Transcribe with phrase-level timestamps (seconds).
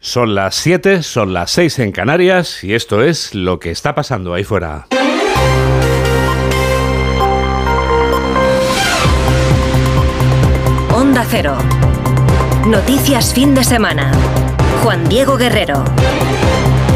[0.00, 4.32] Son las 7, son las 6 en Canarias y esto es lo que está pasando
[4.32, 4.86] ahí fuera.
[10.94, 11.56] Onda Cero.
[12.68, 14.12] Noticias fin de semana.
[14.84, 15.82] Juan Diego Guerrero.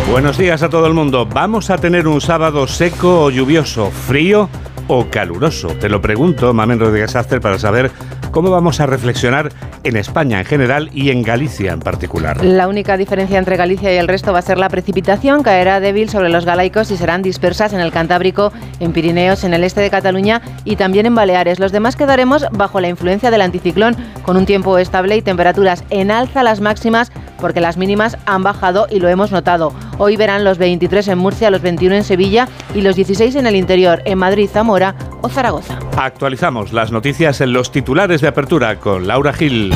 [0.09, 1.27] Buenos días a todo el mundo.
[1.27, 4.49] ¿Vamos a tener un sábado seco o lluvioso, frío
[4.87, 5.69] o caluroso?
[5.69, 7.91] Te lo pregunto, Mamen Rodríguez Aster, para saber
[8.31, 9.51] cómo vamos a reflexionar
[9.85, 12.45] en España en general y en Galicia en particular.
[12.45, 16.09] La única diferencia entre Galicia y el resto va a ser la precipitación, caerá débil
[16.09, 19.91] sobre los galaicos y serán dispersas en el Cantábrico, en Pirineos, en el este de
[19.91, 21.59] Cataluña y también en Baleares.
[21.59, 26.11] Los demás quedaremos bajo la influencia del anticiclón, con un tiempo estable y temperaturas en
[26.11, 27.11] alza las máximas
[27.43, 29.75] porque las mínimas han bajado y lo hemos notado.
[29.99, 33.57] Hoy verán los 23 en Murcia, los 21 en Sevilla y los 16 en el
[33.57, 35.79] interior, en Madrid, Zamora o Zaragoza.
[35.97, 39.72] Actualizamos las noticias en los titulares de apertura con Laura Gil.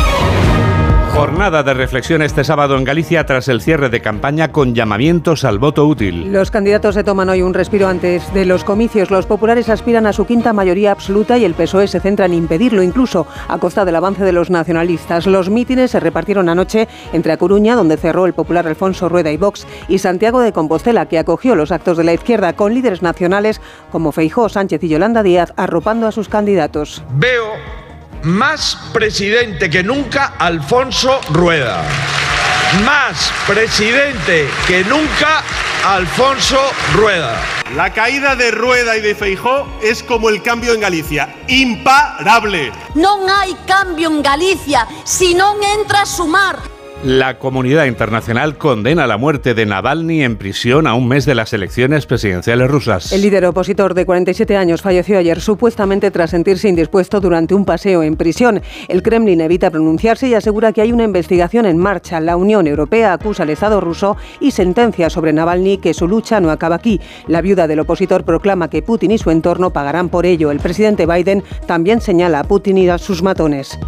[1.17, 5.59] Jornada de reflexión este sábado en Galicia tras el cierre de campaña con llamamientos al
[5.59, 6.31] voto útil.
[6.31, 9.11] Los candidatos se toman hoy un respiro antes de los comicios.
[9.11, 12.83] Los populares aspiran a su quinta mayoría absoluta y el PSOE se centra en impedirlo,
[12.83, 15.27] incluso a costa del avance de los nacionalistas.
[15.27, 19.39] Los mítines se repartieron anoche entre A Coruña, donde cerró el popular Alfonso Rueda y
[19.39, 23.63] Vox, y Santiago de Compostela, que acogió los actos de la izquierda con líderes nacionales
[23.91, 27.03] como Feijó, Sánchez y Yolanda Díaz, arropando a sus candidatos.
[27.15, 27.86] Veo
[28.27, 31.85] más presidente que nunca Alfonso Rueda.
[32.85, 35.45] Más presidente que nunca
[35.85, 36.59] Alfonso
[36.95, 37.41] Rueda.
[37.77, 42.73] La caída de Rueda y de Feijó es como el cambio en Galicia, imparable.
[42.97, 46.76] No hay cambio en Galicia si no entra a sumar.
[47.05, 51.53] La comunidad internacional condena la muerte de Navalny en prisión a un mes de las
[51.53, 53.13] elecciones presidenciales rusas.
[53.13, 58.03] El líder opositor de 47 años falleció ayer supuestamente tras sentirse indispuesto durante un paseo
[58.03, 58.63] en prisión.
[58.89, 62.19] El Kremlin evita pronunciarse y asegura que hay una investigación en marcha.
[62.19, 66.51] La Unión Europea acusa al Estado ruso y sentencia sobre Navalny que su lucha no
[66.51, 67.01] acaba aquí.
[67.29, 70.51] La viuda del opositor proclama que Putin y su entorno pagarán por ello.
[70.51, 73.79] El presidente Biden también señala a Putin y a sus matones.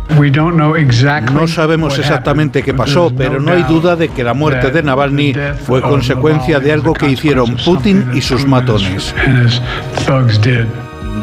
[1.33, 5.35] No sabemos exactamente qué pasó pero no hay duda de que la muerte de Navalny
[5.65, 9.15] fue consecuencia de algo que hicieron Putin y sus matones.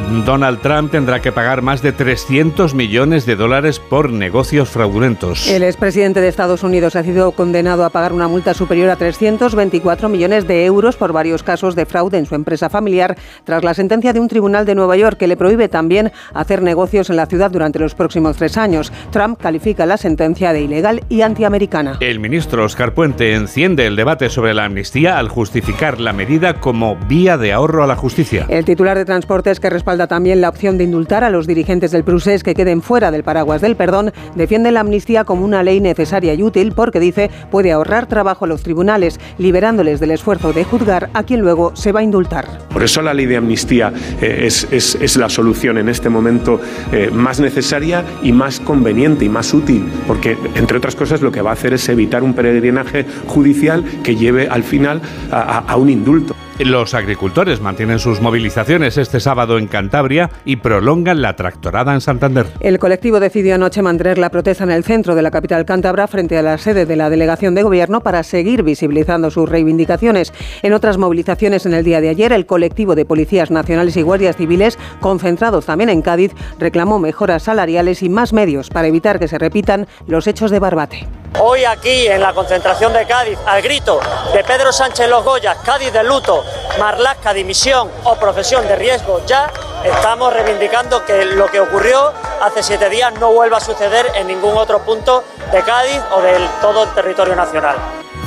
[0.07, 5.49] Donald Trump tendrá que pagar más de 300 millones de dólares por negocios fraudulentos.
[5.49, 10.07] El expresidente de Estados Unidos ha sido condenado a pagar una multa superior a 324
[10.07, 14.13] millones de euros por varios casos de fraude en su empresa familiar tras la sentencia
[14.13, 17.49] de un tribunal de Nueva York que le prohíbe también hacer negocios en la ciudad
[17.49, 18.93] durante los próximos tres años.
[19.09, 21.97] Trump califica la sentencia de ilegal y antiamericana.
[21.99, 26.95] El ministro Oscar Puente enciende el debate sobre la amnistía al justificar la medida como
[26.95, 28.45] vía de ahorro a la justicia.
[28.49, 32.03] El titular de Transportes que respalda también la opción de indultar a los dirigentes del
[32.03, 36.33] Prusés que queden fuera del paraguas del perdón, defiende la amnistía como una ley necesaria
[36.33, 41.09] y útil porque dice puede ahorrar trabajo a los tribunales, liberándoles del esfuerzo de juzgar
[41.13, 42.45] a quien luego se va a indultar.
[42.71, 43.91] Por eso la ley de amnistía
[44.21, 46.59] eh, es, es, la solución en este momento
[46.91, 51.41] eh, más necesaria y más conveniente y más útil, porque entre otras cosas lo que
[51.41, 55.01] va a hacer es evitar un peregrinaje judicial que lleve al final
[55.31, 56.35] a un indulto.
[56.59, 62.47] Los agricultores mantienen sus movilizaciones este sábado en Cantabria y prolongan la tractorada en Santander.
[62.61, 66.37] El colectivo decidió anoche mantener la protesta en el centro de la capital cántabra frente
[66.37, 70.31] a la sede de la delegación de gobierno para seguir visibilizando sus reivindicaciones.
[70.63, 74.37] En otras movilizaciones en el día de ayer, el colectivo de policías nacionales y guardias
[74.37, 79.37] civiles, concentrados también en Cádiz, reclamó mejoras salariales y más medios para evitar que se
[79.37, 81.05] repitan los hechos de Barbate.
[81.39, 83.99] Hoy aquí en la concentración de Cádiz, al grito
[84.33, 86.45] de Pedro Sánchez Los Goyas, Cádiz de luto,
[86.79, 89.51] Marlasca dimisión o profesión de riesgo ya,
[89.83, 94.57] estamos reivindicando que lo que ocurrió hace siete días no vuelva a suceder en ningún
[94.57, 97.75] otro punto de Cádiz o de todo el territorio nacional.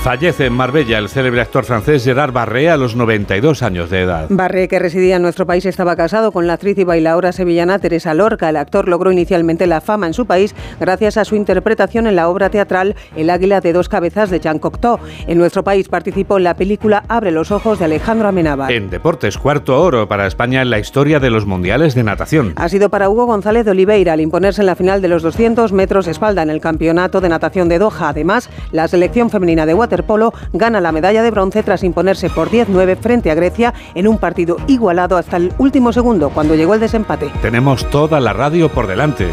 [0.08, 4.24] Fallece en Marbella el célebre actor francés Gerard Barré a los 92 años de edad.
[4.30, 8.14] Barré, que residía en nuestro país, estaba casado con la actriz y bailaora sevillana Teresa
[8.14, 8.48] Lorca.
[8.48, 12.31] El actor logró inicialmente la fama en su país gracias a su interpretación en la
[12.31, 14.99] obra teatral El águila de dos cabezas de Jean Cocteau.
[15.26, 18.72] En nuestro país participó en la película Abre los ojos de Alejandro Amenábar.
[18.72, 22.54] En deportes, cuarto oro para España en la historia de los mundiales de natación.
[22.56, 25.70] Ha sido para Hugo González de Oliveira al imponerse en la final de los 200
[25.72, 28.08] metros espalda en el campeonato de natación de Doha.
[28.08, 32.97] Además, la selección femenina de waterpolo gana la medalla de bronce tras imponerse por 10-9
[32.97, 37.31] frente a Grecia en un partido igualado hasta el último segundo cuando llegó el desempate.
[37.43, 39.29] Tenemos toda la radio por delante.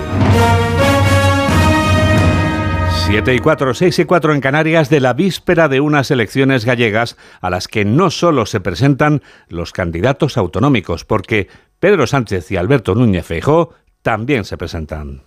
[3.07, 7.17] 7 y 4, 6 y 4 en Canarias de la víspera de unas elecciones gallegas
[7.39, 11.47] a las que no solo se presentan los candidatos autonómicos, porque
[11.79, 15.21] Pedro Sánchez y Alberto Núñez Feijó también se presentan.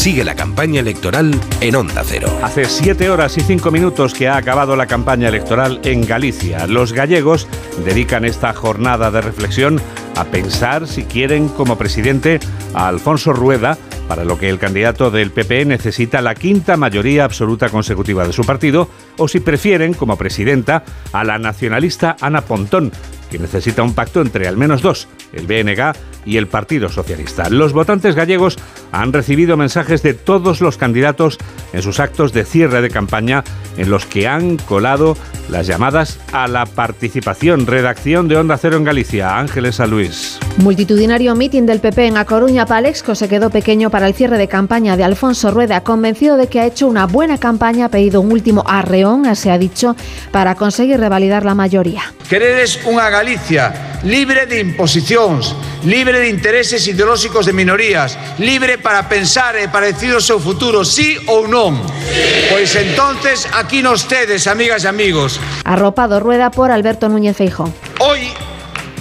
[0.00, 2.30] Sigue la campaña electoral en Onda Cero.
[2.42, 6.66] Hace siete horas y cinco minutos que ha acabado la campaña electoral en Galicia.
[6.66, 7.46] Los gallegos
[7.84, 9.78] dedican esta jornada de reflexión
[10.16, 12.40] a pensar si quieren como presidente
[12.72, 13.76] a Alfonso Rueda,
[14.08, 18.42] para lo que el candidato del PP necesita la quinta mayoría absoluta consecutiva de su
[18.42, 18.88] partido,
[19.18, 20.82] o si prefieren como presidenta
[21.12, 22.90] a la nacionalista Ana Pontón,
[23.30, 25.92] que necesita un pacto entre al menos dos, el BNG
[26.26, 27.48] y el Partido Socialista.
[27.48, 28.58] Los votantes gallegos
[28.92, 31.38] han recibido mensajes de todos los candidatos
[31.72, 33.44] en sus actos de cierre de campaña
[33.76, 35.16] en los que han colado
[35.48, 37.66] las llamadas a la participación.
[37.66, 39.38] Redacción de Onda Cero en Galicia.
[39.38, 40.38] Ángeles San Luis.
[40.58, 44.48] Multitudinario mitin del PP en A Coruña Palexco se quedó pequeño para el cierre de
[44.48, 48.32] campaña de Alfonso Rueda, convencido de que ha hecho una buena campaña, ha pedido un
[48.32, 49.96] último arreón, se ha dicho,
[50.32, 52.02] para conseguir revalidar la mayoría.
[52.28, 53.72] Queredes unha Galicia
[54.04, 55.52] libre de imposicións,
[55.84, 60.84] libre de intereses ideolóxicos de minorías, libre para pensar e para decidir o seu futuro,
[60.84, 61.76] sí ou non.
[61.80, 62.50] Sí.
[62.50, 65.40] Pois entonces aquí nos tedes, amigas e amigos.
[65.64, 67.72] Arropado Rueda por Alberto Núñez Feijóo.
[68.00, 68.32] Hoy,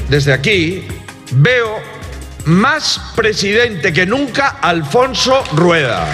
[0.07, 0.87] desde aquí,
[1.31, 1.81] veo
[2.45, 6.07] más presidente que nunca Alfonso Rueda.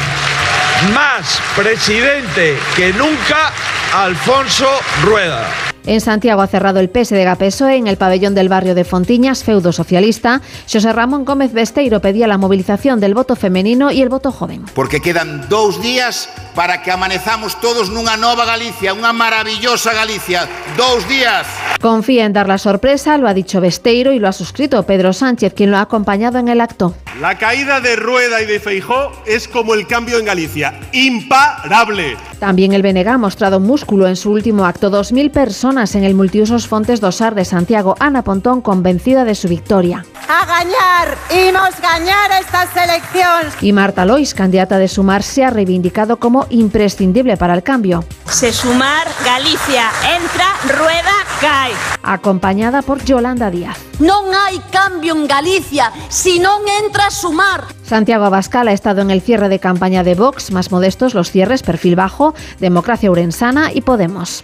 [0.93, 3.53] Más presidente que nunca
[3.93, 4.69] Alfonso
[5.03, 5.64] Rueda.
[5.85, 10.41] En Santiago ha cerrado el PSDG-PSOE en el pabellón del barrio de Fontiñas, feudo socialista.
[10.71, 14.65] José Ramón Gómez Besteiro pedía la movilización del voto femenino y el voto joven.
[14.73, 20.49] Porque quedan dous días para que amanezamos todos nunha nova Galicia, unha maravillosa Galicia.
[20.73, 21.45] Dous días.
[21.77, 25.53] Confía en dar la sorpresa, lo ha dicho Besteiro y lo ha suscrito Pedro Sánchez,
[25.53, 26.95] quien lo ha acompañado en el acto.
[27.21, 32.17] La caída de Rueda y de Feijó es como el cambio en Galicia, imparable.
[32.39, 34.91] También el BNG ha mostrado músculo en su último acto.
[34.91, 37.97] 2.000 personas en el multiusos Fontes Dosar de Santiago.
[37.99, 40.05] Ana Pontón convencida de su victoria.
[40.29, 43.53] A gañar, imos gañar estas elecciones.
[43.59, 48.05] Y Marta Lois, candidata de Sumar, se ha reivindicado como imprescindible para el cambio.
[48.29, 51.11] Se Sumar, Galicia, entra, rueda,
[51.41, 51.73] cae.
[52.03, 53.77] Acompañada por Yolanda Díaz.
[53.99, 57.67] Non hai cambio en Galicia si non entra Sumar.
[57.83, 61.63] Santiago Abascal ha estado en el cierre de campaña de Vox, más modestos los cierres,
[61.63, 64.43] perfil bajo, Democracia Urensana y Podemos.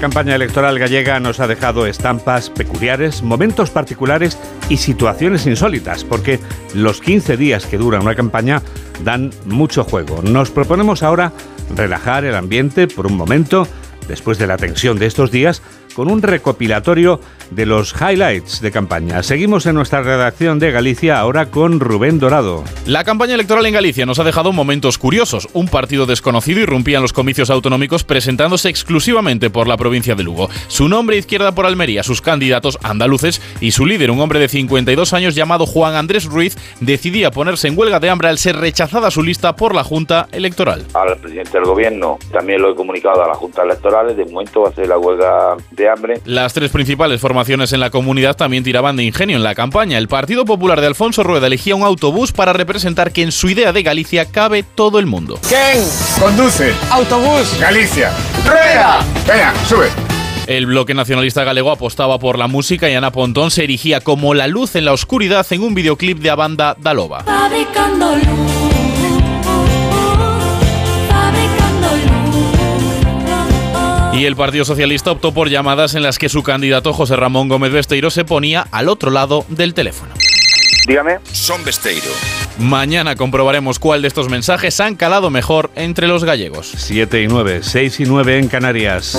[0.00, 4.38] Campaña electoral gallega nos ha dejado estampas peculiares, momentos particulares
[4.70, 6.40] y situaciones insólitas, porque
[6.74, 8.62] los 15 días que dura una campaña
[9.04, 10.22] dan mucho juego.
[10.22, 11.32] Nos proponemos ahora
[11.76, 13.68] relajar el ambiente por un momento,
[14.08, 15.60] después de la tensión de estos días,
[15.94, 17.20] con un recopilatorio
[17.50, 19.22] de los highlights de campaña.
[19.22, 22.64] Seguimos en nuestra redacción de Galicia ahora con Rubén Dorado.
[22.86, 25.48] La campaña electoral en Galicia nos ha dejado momentos curiosos.
[25.52, 30.48] Un partido desconocido irrumpía en los comicios autonómicos presentándose exclusivamente por la provincia de Lugo.
[30.68, 35.12] Su nombre izquierda por Almería, sus candidatos andaluces y su líder, un hombre de 52
[35.12, 39.22] años llamado Juan Andrés Ruiz, decidía ponerse en huelga de hambre al ser rechazada su
[39.22, 40.86] lista por la Junta Electoral.
[40.94, 44.68] Al presidente del gobierno también lo he comunicado a la Junta Electoral, de momento va
[44.68, 46.20] a hacer la huelga de hambre.
[46.24, 49.96] Las tres principales formaciones en la comunidad también tiraban de ingenio en la campaña.
[49.96, 53.72] El Partido Popular de Alfonso Rueda elegía un autobús para representar que en su idea
[53.72, 55.38] de Galicia cabe todo el mundo.
[55.48, 55.82] ¿Quién
[56.20, 56.74] conduce?
[56.90, 57.56] Autobús.
[57.58, 58.12] Galicia.
[58.44, 59.02] Rueda.
[59.26, 59.88] Venga, sube.
[60.46, 64.46] El bloque nacionalista galego apostaba por la música y Ana Pontón se erigía como la
[64.46, 67.24] luz en la oscuridad en un videoclip de la banda Daloba.
[67.24, 68.69] Fabricando luz.
[74.12, 77.72] Y el Partido Socialista optó por llamadas en las que su candidato José Ramón Gómez
[77.72, 80.12] Besteiro se ponía al otro lado del teléfono.
[80.86, 81.18] Dígame.
[81.32, 82.10] Son Besteiro.
[82.58, 86.72] Mañana comprobaremos cuál de estos mensajes han calado mejor entre los gallegos.
[86.76, 89.14] 7 y 9, 6 y 9 en Canarias.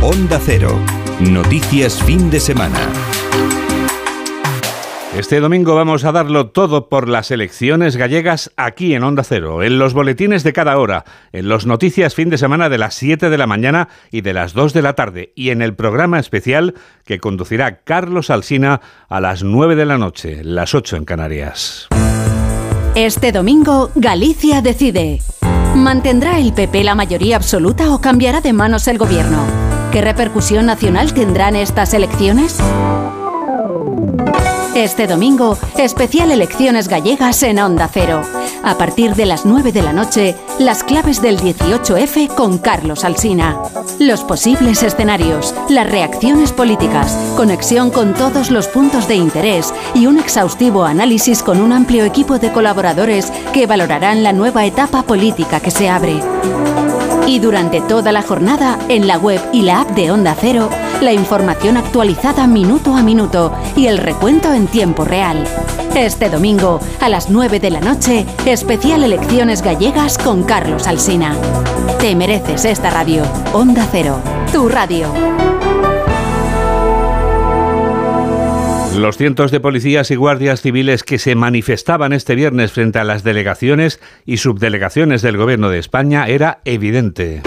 [0.00, 0.78] Onda Cero.
[1.20, 2.78] Noticias fin de semana.
[5.16, 9.78] Este domingo vamos a darlo todo por las elecciones gallegas aquí en Onda Cero, en
[9.78, 13.36] los boletines de cada hora, en los noticias fin de semana de las 7 de
[13.36, 17.20] la mañana y de las 2 de la tarde y en el programa especial que
[17.20, 21.88] conducirá Carlos Alsina a las 9 de la noche, las 8 en Canarias.
[22.94, 25.18] Este domingo, Galicia decide.
[25.76, 29.44] ¿Mantendrá el PP la mayoría absoluta o cambiará de manos el gobierno?
[29.92, 32.62] ¿Qué repercusión nacional tendrán estas elecciones?
[34.74, 38.22] Este domingo, especial elecciones gallegas en Onda Cero.
[38.64, 43.60] A partir de las 9 de la noche, las claves del 18F con Carlos Alsina.
[43.98, 50.18] Los posibles escenarios, las reacciones políticas, conexión con todos los puntos de interés y un
[50.18, 55.70] exhaustivo análisis con un amplio equipo de colaboradores que valorarán la nueva etapa política que
[55.70, 56.18] se abre.
[57.26, 60.70] Y durante toda la jornada, en la web y la app de Onda Cero,
[61.02, 65.44] la información actualizada minuto a minuto y el recuento en tiempo real.
[65.96, 71.36] Este domingo, a las 9 de la noche, especial Elecciones Gallegas con Carlos Alsina.
[71.98, 73.24] Te mereces esta radio.
[73.52, 74.20] Onda Cero,
[74.52, 75.12] tu radio.
[78.96, 83.24] Los cientos de policías y guardias civiles que se manifestaban este viernes frente a las
[83.24, 87.42] delegaciones y subdelegaciones del Gobierno de España era evidente.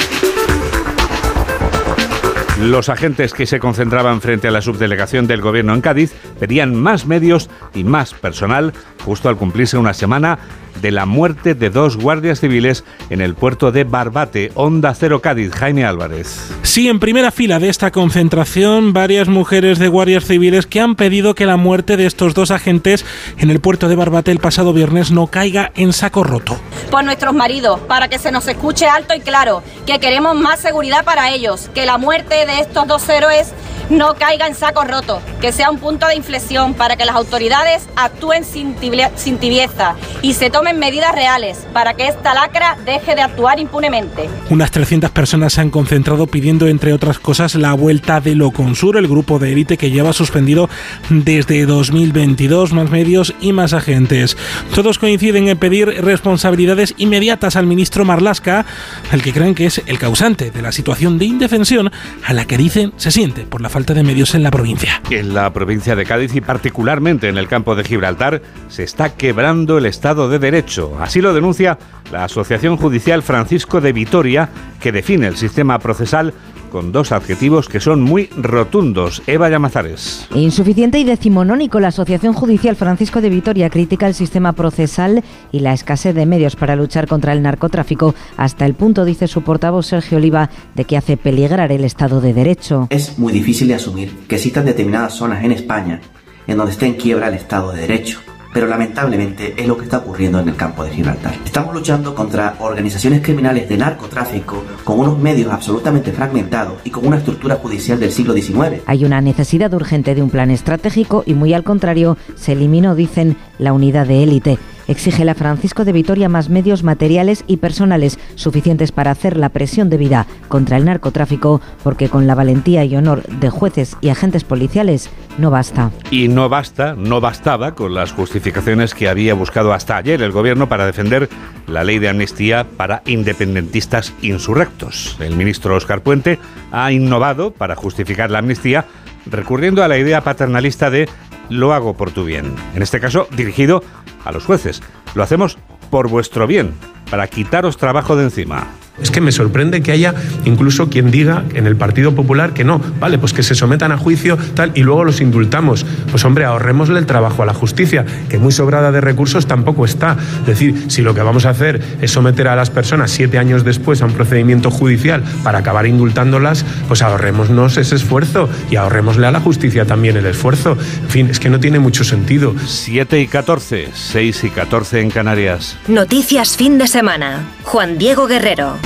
[2.62, 7.06] Los agentes que se concentraban frente a la subdelegación del Gobierno en Cádiz pedían más
[7.06, 10.40] medios y más personal justo al cumplirse una semana
[10.82, 15.52] de la muerte de dos guardias civiles en el puerto de Barbate, Onda Cero Cádiz,
[15.54, 16.52] Jaime Álvarez.
[16.64, 21.36] Sí, en primera fila de esta concentración, varias mujeres de guardias civiles que han pedido
[21.36, 23.06] que la muerte de estos dos agentes
[23.38, 26.60] en el puerto de Barbate el pasado viernes no caiga en saco roto.
[26.92, 31.04] Por nuestros maridos, para que se nos escuche alto y claro, que queremos más seguridad
[31.04, 33.54] para ellos, que la muerte de estos dos héroes
[33.90, 37.88] no caiga en saco roto, que sea un punto de inflexión para que las autoridades
[37.96, 43.60] actúen sin, tibieza y se tomen medidas reales para que esta lacra deje de actuar
[43.60, 44.30] impunemente.
[44.50, 49.08] Unas 300 personas se han concentrado pidiendo, entre otras cosas, la vuelta de Loconsur, el
[49.08, 50.70] grupo de élite que lleva suspendido
[51.10, 54.38] desde 2022, más medios y más agentes.
[54.74, 58.66] Todos coinciden en pedir responsabilidades inmediatas al ministro Marlasca,
[59.12, 61.92] al que creen que es el causante de la situación de indefensión
[62.26, 65.02] a la que dicen se siente por la falta de medios en la provincia.
[65.10, 69.78] En la provincia de Cádiz y particularmente en el campo de Gibraltar se está quebrando
[69.78, 70.98] el Estado de Derecho.
[71.02, 71.78] Así lo denuncia
[72.10, 74.48] la Asociación Judicial Francisco de Vitoria,
[74.80, 76.34] que define el sistema procesal
[76.76, 79.24] con dos adjetivos que son muy rotundos.
[79.28, 80.28] Eva Llamazares.
[80.36, 85.72] Insuficiente y decimonónico, la Asociación Judicial Francisco de Vitoria critica el sistema procesal y la
[85.72, 90.18] escasez de medios para luchar contra el narcotráfico, hasta el punto, dice su portavoz Sergio
[90.18, 92.88] Oliva, de que hace peligrar el Estado de Derecho.
[92.90, 96.02] Es muy difícil de asumir que existan determinadas zonas en España
[96.46, 98.20] en donde esté en quiebra el Estado de Derecho
[98.56, 101.34] pero lamentablemente es lo que está ocurriendo en el campo de Gibraltar.
[101.44, 107.18] Estamos luchando contra organizaciones criminales de narcotráfico con unos medios absolutamente fragmentados y con una
[107.18, 108.82] estructura judicial del siglo XIX.
[108.86, 113.36] Hay una necesidad urgente de un plan estratégico y muy al contrario, se eliminó, dicen,
[113.60, 118.92] la unidad de élite exige la Francisco de Vitoria más medios materiales y personales suficientes
[118.92, 123.50] para hacer la presión debida contra el narcotráfico, porque con la valentía y honor de
[123.50, 125.92] jueces y agentes policiales no basta.
[126.12, 130.70] Y no basta, no bastaba con las justificaciones que había buscado hasta ayer el gobierno
[130.70, 131.30] para defender
[131.68, 135.18] la ley de amnistía para independentistas insurrectos.
[135.20, 136.40] El ministro Oscar Puente
[136.72, 138.86] ha innovado para justificar la amnistía
[139.26, 141.10] recurriendo a la idea paternalista de
[141.50, 142.56] lo hago por tu bien.
[142.76, 143.84] En este caso, dirigido
[144.24, 144.82] a los jueces.
[145.14, 145.58] Lo hacemos
[145.90, 146.74] por vuestro bien,
[147.10, 148.68] para quitaros trabajo de encima.
[149.02, 150.14] Es que me sorprende que haya
[150.46, 153.98] incluso quien diga en el Partido Popular que no, vale, pues que se sometan a
[153.98, 155.86] juicio tal y luego los indultamos.
[156.10, 160.16] Pues hombre, ahorrémosle el trabajo a la justicia, que muy sobrada de recursos tampoco está.
[160.42, 163.64] Es decir, si lo que vamos a hacer es someter a las personas siete años
[163.64, 169.32] después a un procedimiento judicial para acabar indultándolas, pues ahorrémonos ese esfuerzo y ahorrémosle a
[169.32, 170.78] la justicia también el esfuerzo.
[171.04, 172.56] En fin, es que no tiene mucho sentido.
[172.66, 175.78] 7 y 14, 6 y 14 en Canarias.
[175.88, 177.44] Noticias fin de semana.
[177.64, 178.85] Juan Diego Guerrero.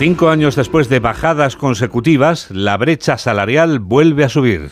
[0.00, 4.70] Cinco años después de bajadas consecutivas, la brecha salarial vuelve a subir.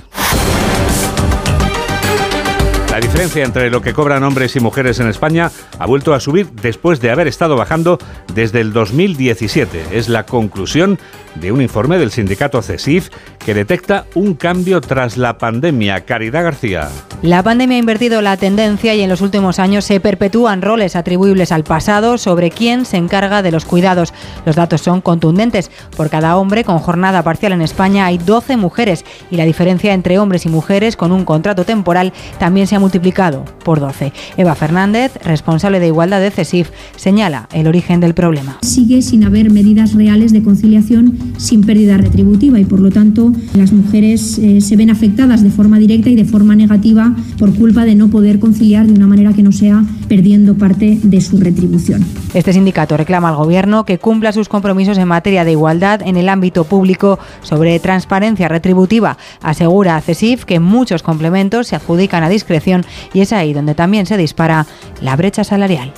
[2.99, 6.51] La diferencia entre lo que cobran hombres y mujeres en España ha vuelto a subir
[6.51, 7.97] después de haber estado bajando
[8.35, 9.85] desde el 2017.
[9.93, 10.99] Es la conclusión
[11.37, 16.05] de un informe del sindicato CESIF que detecta un cambio tras la pandemia.
[16.05, 16.89] Caridad García.
[17.23, 21.53] La pandemia ha invertido la tendencia y en los últimos años se perpetúan roles atribuibles
[21.53, 24.13] al pasado sobre quién se encarga de los cuidados.
[24.45, 25.71] Los datos son contundentes.
[25.97, 30.19] Por cada hombre con jornada parcial en España hay 12 mujeres y la diferencia entre
[30.19, 34.15] hombres y mujeres con un contrato temporal también se ha multiplicado por 12.
[34.39, 38.57] Eva Fernández, responsable de igualdad de CESIF, señala el origen del problema.
[38.63, 43.73] Sigue sin haber medidas reales de conciliación sin pérdida retributiva y por lo tanto las
[43.73, 47.95] mujeres eh, se ven afectadas de forma directa y de forma negativa por culpa de
[47.95, 52.07] no poder conciliar de una manera que no sea perdiendo parte de su retribución.
[52.33, 56.31] Este sindicato reclama al Gobierno que cumpla sus compromisos en materia de igualdad en el
[56.31, 59.19] ámbito público sobre transparencia retributiva.
[59.43, 62.78] Asegura a CESIF que muchos complementos se adjudican a discreción
[63.13, 64.67] y es ahí donde también se dispara
[65.01, 65.93] la brecha salarial.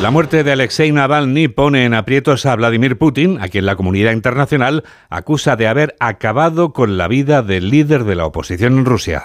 [0.00, 4.12] La muerte de Alexei Navalny pone en aprietos a Vladimir Putin, a quien la comunidad
[4.12, 9.24] internacional acusa de haber acabado con la vida del líder de la oposición en Rusia.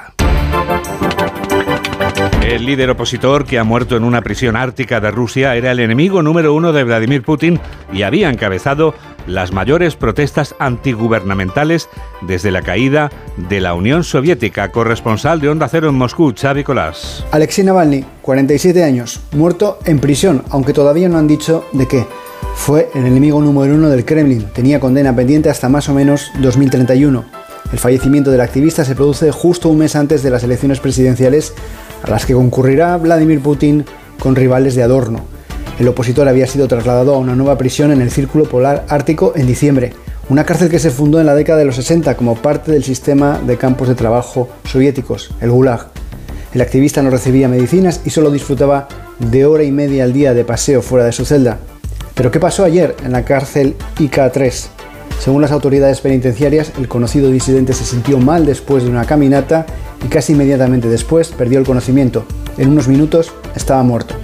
[2.44, 6.22] El líder opositor que ha muerto en una prisión ártica de Rusia era el enemigo
[6.22, 7.58] número uno de Vladimir Putin
[7.94, 8.94] y había encabezado
[9.28, 11.88] las mayores protestas antigubernamentales
[12.22, 14.72] desde la caída de la Unión Soviética.
[14.74, 17.26] Corresponsal de Onda Cero en Moscú, Xavi Colás.
[17.32, 22.06] Alexei Navalny, 47 años, muerto en prisión, aunque todavía no han dicho de qué.
[22.56, 24.48] Fue el enemigo número uno del Kremlin.
[24.54, 27.43] Tenía condena pendiente hasta más o menos 2031.
[27.72, 31.54] El fallecimiento del activista se produce justo un mes antes de las elecciones presidenciales
[32.04, 33.86] a las que concurrirá Vladimir Putin
[34.20, 35.22] con rivales de adorno.
[35.80, 39.48] El opositor había sido trasladado a una nueva prisión en el Círculo Polar Ártico en
[39.48, 39.94] diciembre,
[40.30, 43.42] una cárcel que se fundó en la década de los 60 como parte del sistema
[43.46, 45.88] de campos de trabajo soviéticos, el Gulag.
[46.54, 48.88] El activista no recibía medicinas y solo disfrutaba
[49.20, 51.58] de hora y media al día de paseo fuera de su celda.
[52.14, 54.68] Pero ¿qué pasó ayer en la cárcel IK3?
[55.24, 59.66] Según las autoridades penitenciarias, el conocido disidente se sintió mal después de una caminata
[60.04, 62.26] y casi inmediatamente después perdió el conocimiento.
[62.58, 64.16] En unos minutos estaba muerto.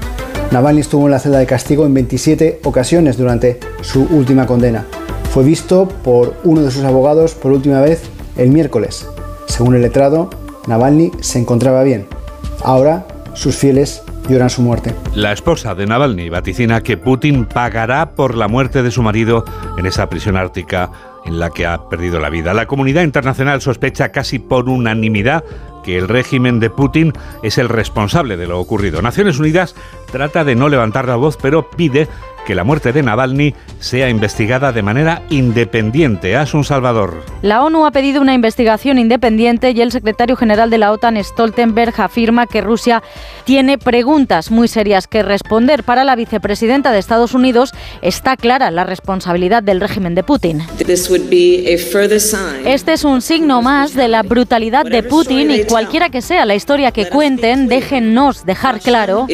[0.52, 4.88] Navalny estuvo en la celda de castigo en 27 ocasiones durante su última condena.
[5.34, 8.02] Fue visto por uno de sus abogados por última vez
[8.36, 9.08] el miércoles.
[9.48, 10.30] Según el letrado,
[10.68, 12.08] Navalny se encontraba bien.
[12.62, 14.94] Ahora sus fieles lloran su muerte.
[15.16, 19.44] La esposa de Navalny vaticina que Putin pagará por la muerte de su marido
[19.78, 20.92] en esa prisión ártica
[21.26, 22.54] en la que ha perdido la vida.
[22.54, 25.44] La comunidad internacional sospecha casi por unanimidad
[25.84, 29.02] que el régimen de Putin es el responsable de lo ocurrido.
[29.02, 29.76] Naciones Unidas
[30.12, 32.08] trata de no levantar la voz, pero pide
[32.50, 36.36] que la muerte de Navalny sea investigada de manera independiente.
[36.54, 37.24] un Salvador.
[37.44, 41.94] La ONU ha pedido una investigación independiente y el secretario general de la OTAN, Stoltenberg,
[42.02, 43.04] afirma que Rusia
[43.44, 45.84] tiene preguntas muy serias que responder.
[45.84, 50.64] Para la vicepresidenta de Estados Unidos está clara la responsabilidad del régimen de Putin.
[52.66, 56.56] Este es un signo más de la brutalidad de Putin y cualquiera que sea la
[56.56, 59.28] historia que cuenten, déjennos dejar claro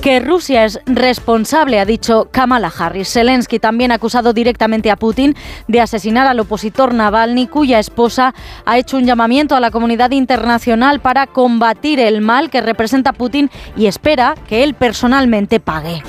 [0.00, 3.12] que Rusia es responsable, ha dicho Kamala Harris.
[3.12, 5.34] Zelensky también ha acusado directamente a Putin
[5.68, 11.00] de asesinar al opositor Navalny, cuya esposa ha hecho un llamamiento a la comunidad internacional
[11.00, 16.02] para combatir el mal que representa Putin y espera que él personalmente pague.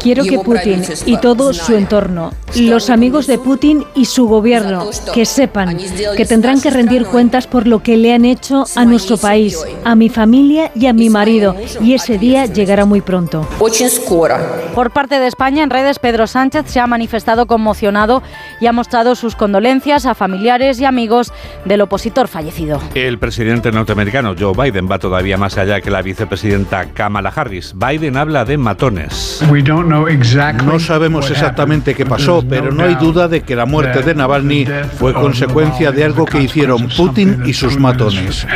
[0.00, 5.26] Quiero que Putin y todo su entorno, los amigos de Putin y su gobierno, que
[5.26, 5.76] sepan
[6.16, 9.94] que tendrán que rendir cuentas por lo que le han hecho a nuestro país, a
[9.94, 13.46] mi familia y a mi marido, y ese día llegará muy pronto.
[14.74, 18.22] Por parte de España, en redes, Pedro Sánchez se ha manifestado conmocionado
[18.58, 21.30] y ha mostrado sus condolencias a familiares y amigos
[21.66, 22.80] del opositor fallecido.
[22.94, 27.74] El presidente norteamericano Joe Biden va todavía más allá que la vicepresidenta Kamala Harris.
[27.76, 29.42] Biden habla de matones.
[30.64, 34.66] No sabemos exactamente qué pasó, pero no hay duda de que la muerte de Navalny
[34.98, 38.46] fue consecuencia de algo que hicieron Putin y sus matones.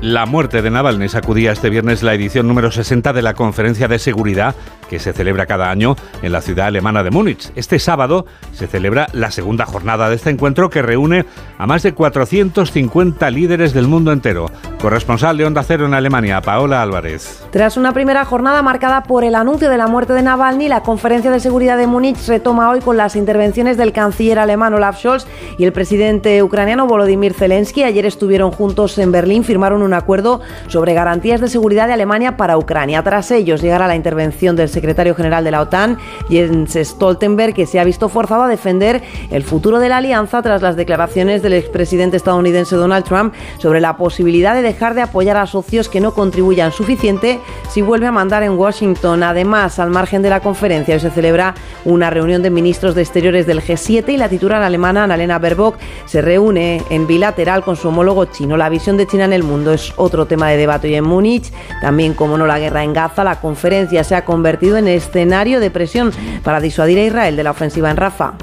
[0.00, 0.79] La muerte de Navalny
[1.10, 4.54] sacudía este viernes la edición número 60 de la Conferencia de Seguridad
[4.90, 7.52] que se celebra cada año en la ciudad alemana de Múnich.
[7.54, 11.24] Este sábado se celebra la segunda jornada de este encuentro que reúne
[11.58, 14.50] a más de 450 líderes del mundo entero.
[14.82, 17.44] Corresponsal de Onda Cero en Alemania, Paola Álvarez.
[17.52, 21.30] Tras una primera jornada marcada por el anuncio de la muerte de Navalny, la Conferencia
[21.30, 25.26] de Seguridad de Múnich retoma hoy con las intervenciones del canciller alemán Olaf Scholz
[25.56, 27.84] y el presidente ucraniano Volodymyr Zelensky.
[27.84, 32.58] Ayer estuvieron juntos en Berlín, firmaron un acuerdo sobre garantías de seguridad de Alemania para
[32.58, 33.04] Ucrania.
[33.04, 37.80] Tras ellos llegará la intervención del secretario general de la OTAN, Jens Stoltenberg, que se
[37.80, 42.16] ha visto forzado a defender el futuro de la alianza tras las declaraciones del expresidente
[42.16, 46.72] estadounidense Donald Trump sobre la posibilidad de dejar de apoyar a socios que no contribuyan
[46.72, 49.22] suficiente si vuelve a mandar en Washington.
[49.22, 53.46] Además, al margen de la conferencia, hoy se celebra una reunión de ministros de Exteriores
[53.46, 58.26] del G7 y la titular alemana Annalena Baerbock se reúne en bilateral con su homólogo
[58.26, 58.56] chino.
[58.56, 61.52] La visión de China en el mundo es otro tema de debate hoy en Múnich,
[61.80, 65.70] también como no la guerra en Gaza, la conferencia se ha convertido en escenario de
[65.70, 68.34] presión para disuadir a Israel de la ofensiva en Rafa.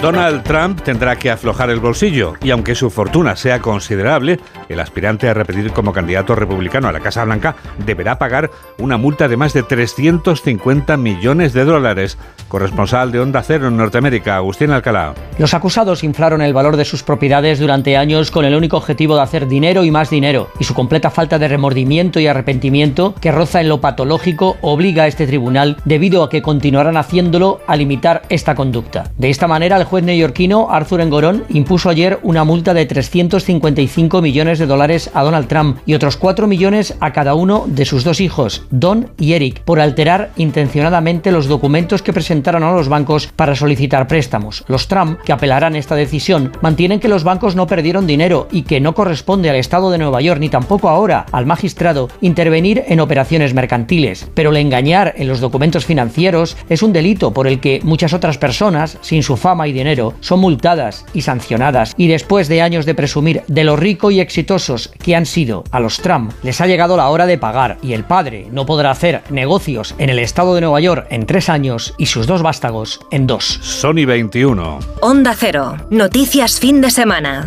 [0.00, 5.28] Donald Trump tendrá que aflojar el bolsillo y aunque su fortuna sea considerable, el aspirante
[5.28, 9.52] a repetir como candidato republicano a la Casa Blanca deberá pagar una multa de más
[9.52, 12.16] de 350 millones de dólares.
[12.48, 15.14] Corresponsal de Onda Cero en Norteamérica, Agustín Alcalá.
[15.38, 19.22] Los acusados inflaron el valor de sus propiedades durante años con el único objetivo de
[19.22, 23.60] hacer dinero y más dinero, y su completa falta de remordimiento y arrepentimiento, que roza
[23.60, 28.54] en lo patológico, obliga a este tribunal, debido a que continuarán haciéndolo, a limitar esta
[28.54, 29.10] conducta.
[29.16, 34.60] De esta manera, el juez neoyorquino Arthur Engorón impuso ayer una multa de 355 millones
[34.60, 38.20] de dólares a Donald Trump y otros 4 millones a cada uno de sus dos
[38.20, 43.56] hijos, Don y Eric, por alterar intencionadamente los documentos que presentaron a los bancos para
[43.56, 44.62] solicitar préstamos.
[44.68, 48.78] Los Trump, que apelarán esta decisión, mantienen que los bancos no perdieron dinero y que
[48.78, 53.54] no corresponde al Estado de Nueva York ni tampoco ahora al magistrado intervenir en operaciones
[53.54, 54.30] mercantiles.
[54.34, 58.38] Pero el engañar en los documentos financieros es un delito por el que muchas otras
[58.38, 61.94] personas, sin su fama y dinero, son multadas y sancionadas.
[61.96, 65.80] Y después de años de presumir de lo rico y exitosos que han sido a
[65.80, 69.22] los Trump, les ha llegado la hora de pagar y el padre no podrá hacer
[69.30, 73.26] negocios en el Estado de Nueva York en tres años y sus dos vástagos en
[73.26, 73.58] dos.
[73.62, 74.78] Sony 21.
[75.00, 75.76] Onda Cero.
[75.90, 77.46] Noticias fin de semana.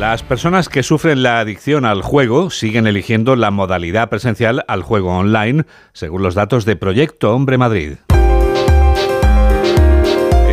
[0.00, 5.14] Las personas que sufren la adicción al juego siguen eligiendo la modalidad presencial al juego
[5.14, 7.98] online, según los datos de Proyecto Hombre Madrid.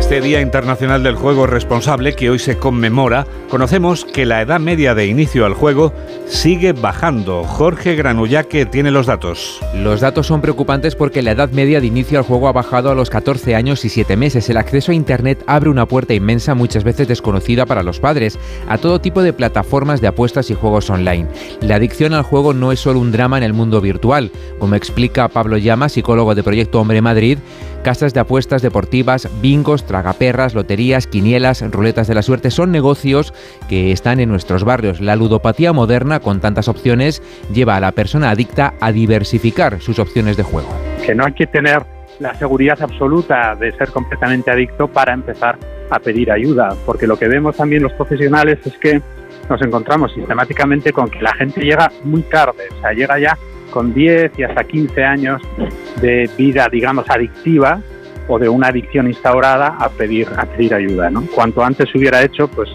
[0.08, 4.94] Este Día Internacional del Juego Responsable que hoy se conmemora, conocemos que la edad media
[4.94, 5.92] de inicio al juego
[6.26, 7.44] sigue bajando.
[7.44, 9.60] Jorge Granullaque tiene los datos.
[9.74, 12.94] Los datos son preocupantes porque la edad media de inicio al juego ha bajado a
[12.94, 14.48] los 14 años y 7 meses.
[14.48, 18.78] El acceso a Internet abre una puerta inmensa, muchas veces desconocida para los padres, a
[18.78, 21.28] todo tipo de plataformas de apuestas y juegos online.
[21.60, 25.28] La adicción al juego no es solo un drama en el mundo virtual, como explica
[25.28, 27.36] Pablo Llama, psicólogo de Proyecto Hombre Madrid,
[27.82, 33.34] casas de apuestas deportivas, bingos, tragaperras, loterías, quinielas, ruletas de la suerte son negocios
[33.68, 35.00] que están en nuestros barrios.
[35.00, 37.20] La ludopatía moderna, con tantas opciones,
[37.52, 40.68] lleva a la persona adicta a diversificar sus opciones de juego.
[41.04, 41.82] Que no hay que tener
[42.20, 45.58] la seguridad absoluta de ser completamente adicto para empezar
[45.90, 49.02] a pedir ayuda, porque lo que vemos también los profesionales es que
[49.50, 53.36] nos encontramos sistemáticamente con que la gente llega muy tarde, o sea, llega ya
[53.70, 55.42] con 10 y hasta 15 años
[56.00, 57.80] de vida, digamos, adictiva
[58.28, 61.10] o de una adicción instaurada a pedir, a pedir ayuda.
[61.10, 61.26] ¿no?
[61.34, 62.68] Cuanto antes se hubiera hecho, pues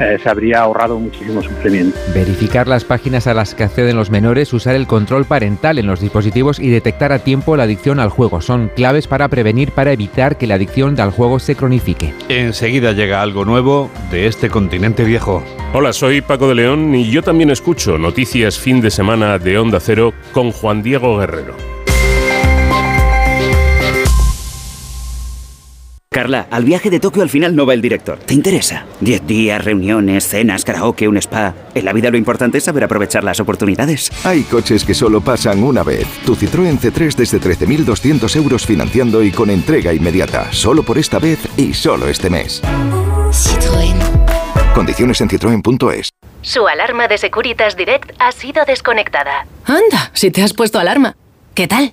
[0.00, 1.98] eh, se habría ahorrado muchísimo sufrimiento.
[2.14, 6.00] Verificar las páginas a las que acceden los menores, usar el control parental en los
[6.00, 10.38] dispositivos y detectar a tiempo la adicción al juego son claves para prevenir, para evitar
[10.38, 12.14] que la adicción al juego se cronifique.
[12.28, 15.42] Enseguida llega algo nuevo de este continente viejo.
[15.72, 19.80] Hola, soy Paco de León y yo también escucho noticias fin de semana de Onda
[19.80, 21.77] Cero con Juan Diego Guerrero.
[26.10, 28.18] Carla, al viaje de Tokio al final no va el director.
[28.18, 28.86] ¿Te interesa?
[28.98, 31.54] Diez días, reuniones, cenas, karaoke, un spa.
[31.74, 34.10] En la vida lo importante es saber aprovechar las oportunidades.
[34.24, 36.06] Hay coches que solo pasan una vez.
[36.24, 40.50] Tu Citroën C3 desde 13.200 euros financiando y con entrega inmediata.
[40.50, 42.62] Solo por esta vez y solo este mes.
[43.30, 43.94] Citroën.
[44.74, 46.08] Condiciones en citroen.es.
[46.40, 49.46] Su alarma de Securitas Direct ha sido desconectada.
[49.66, 51.16] Anda, si te has puesto alarma.
[51.54, 51.92] ¿Qué tal?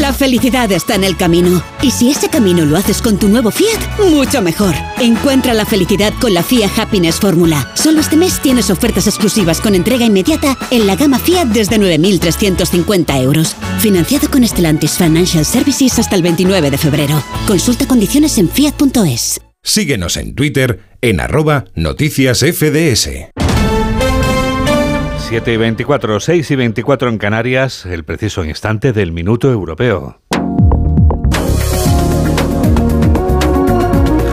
[0.00, 1.62] La felicidad está en el camino.
[1.80, 4.74] Y si ese camino lo haces con tu nuevo Fiat, mucho mejor.
[5.00, 7.70] Encuentra la felicidad con la Fiat Happiness Fórmula.
[7.74, 13.22] Solo este mes tienes ofertas exclusivas con entrega inmediata en la gama Fiat desde 9.350
[13.22, 13.54] euros.
[13.78, 17.22] Financiado con Stellantis Financial Services hasta el 29 de febrero.
[17.46, 19.40] Consulta condiciones en fiat.es.
[19.62, 23.30] Síguenos en Twitter en arroba noticias FDS.
[25.26, 30.20] 7 y 24, 6 y 24 en Canarias, el preciso instante del minuto europeo.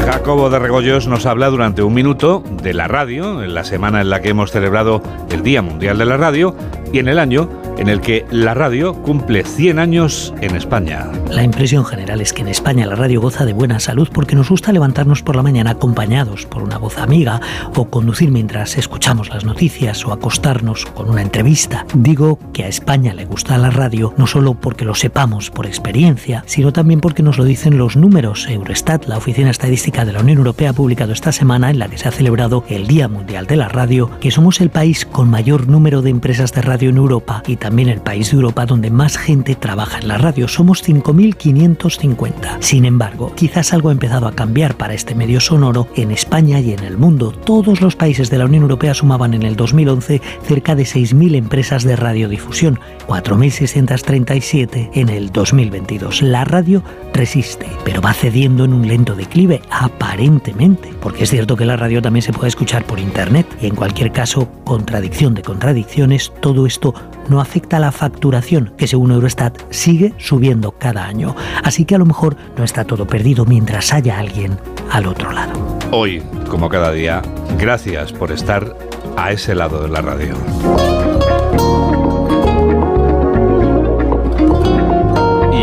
[0.06, 4.10] Jacobo de Regoyos nos habla durante un minuto de la radio, en la semana en
[4.10, 5.02] la que hemos celebrado
[5.32, 6.58] el Día Mundial de la Radio
[6.92, 7.50] y en el año
[7.82, 11.10] en el que la radio cumple 100 años en España.
[11.32, 14.50] La impresión general es que en España la radio goza de buena salud porque nos
[14.50, 17.42] gusta levantarnos por la mañana acompañados por una voz amiga
[17.76, 21.88] o conducir mientras escuchamos las noticias o acostarnos con una entrevista.
[21.96, 26.44] Digo que a España le gusta la radio no solo porque lo sepamos por experiencia,
[26.46, 28.48] sino también porque nos lo dicen los números.
[28.48, 31.98] Eurostat, la Oficina Estadística de la Unión Europea, ha publicado esta semana en la que
[31.98, 35.68] se ha celebrado el Día Mundial de la Radio que somos el país con mayor
[35.68, 38.92] número de empresas de radio en Europa y también también el país de Europa donde
[38.92, 40.50] más gente trabaja en la radio.
[40.50, 42.58] Somos 5.550.
[42.60, 46.74] Sin embargo, quizás algo ha empezado a cambiar para este medio sonoro en España y
[46.74, 47.32] en el mundo.
[47.32, 51.86] Todos los países de la Unión Europea sumaban en el 2011 cerca de 6.000 empresas
[51.86, 56.24] de radiodifusión, 4.637 en el 2022.
[56.24, 61.64] La radio resiste, pero va cediendo en un lento declive, aparentemente, porque es cierto que
[61.64, 66.34] la radio también se puede escuchar por internet y en cualquier caso, contradicción de contradicciones,
[66.42, 66.94] todo esto
[67.32, 71.36] no afecta a la facturación, que según Eurostat sigue subiendo cada año.
[71.64, 74.60] Así que a lo mejor no está todo perdido mientras haya alguien
[74.92, 75.54] al otro lado.
[75.92, 77.22] Hoy, como cada día,
[77.58, 78.76] gracias por estar
[79.16, 80.36] a ese lado de la radio.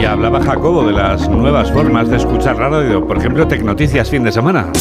[0.00, 4.32] Y hablaba Jacobo de las nuevas formas de escuchar radio, por ejemplo, Tecnoticias fin de
[4.32, 4.72] semana.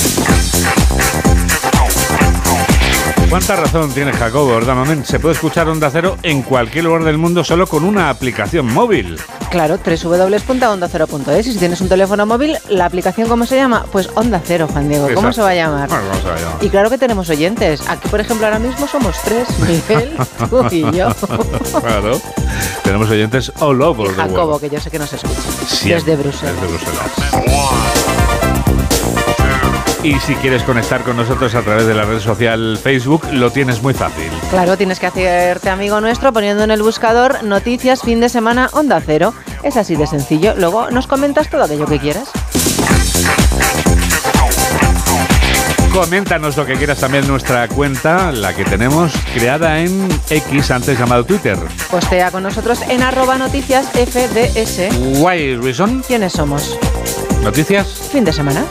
[3.30, 5.04] ¿Cuánta razón tiene Jacobo, verdad, Mamen?
[5.04, 9.20] Se puede escuchar Onda Cero en cualquier lugar del mundo solo con una aplicación móvil.
[9.52, 11.48] Claro, www.ondacero.es.
[11.48, 13.86] Y si tienes un teléfono móvil, ¿la aplicación cómo se llama?
[13.92, 15.10] Pues Onda Cero, Juan Diego.
[15.13, 15.90] ¿Cómo se va a llamar?
[15.90, 16.63] Bueno, ¿cómo se va a llamar?
[16.63, 17.82] Y claro que tenemos oyentes.
[17.90, 19.48] Aquí, por ejemplo, ahora mismo somos tres.
[19.60, 20.16] Miguel,
[20.50, 21.10] tú y yo.
[21.82, 22.22] claro.
[22.84, 24.16] Tenemos oyentes all over world.
[24.16, 25.34] Jacobo, que yo sé que nos escucha.
[25.84, 26.56] Desde Bruselas.
[26.62, 28.16] Desde Bruselas.
[30.04, 33.82] Y si quieres conectar con nosotros a través de la red social Facebook, lo tienes
[33.82, 34.30] muy fácil.
[34.50, 39.02] Claro, tienes que hacerte amigo nuestro poniendo en el buscador noticias fin de semana Onda
[39.06, 39.34] Cero.
[39.64, 40.54] Es así de sencillo.
[40.56, 42.30] Luego nos comentas todo aquello que quieras.
[45.92, 51.00] Coméntanos lo que quieras también en nuestra cuenta, la que tenemos creada en X, antes
[51.00, 51.58] llamado Twitter.
[51.90, 54.96] Postea con nosotros en arroba noticias FDS.
[55.20, 56.04] Why reason?
[56.08, 56.78] ¿Quiénes somos?
[57.42, 57.88] Noticias.
[58.12, 58.64] Fin de semana.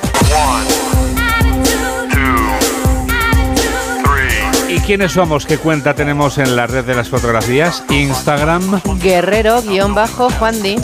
[4.87, 5.47] Quiénes somos?
[5.47, 7.83] ¿Qué cuenta tenemos en la red de las fotografías?
[7.91, 8.81] Instagram.
[9.01, 10.77] Guerrero-Juan Di.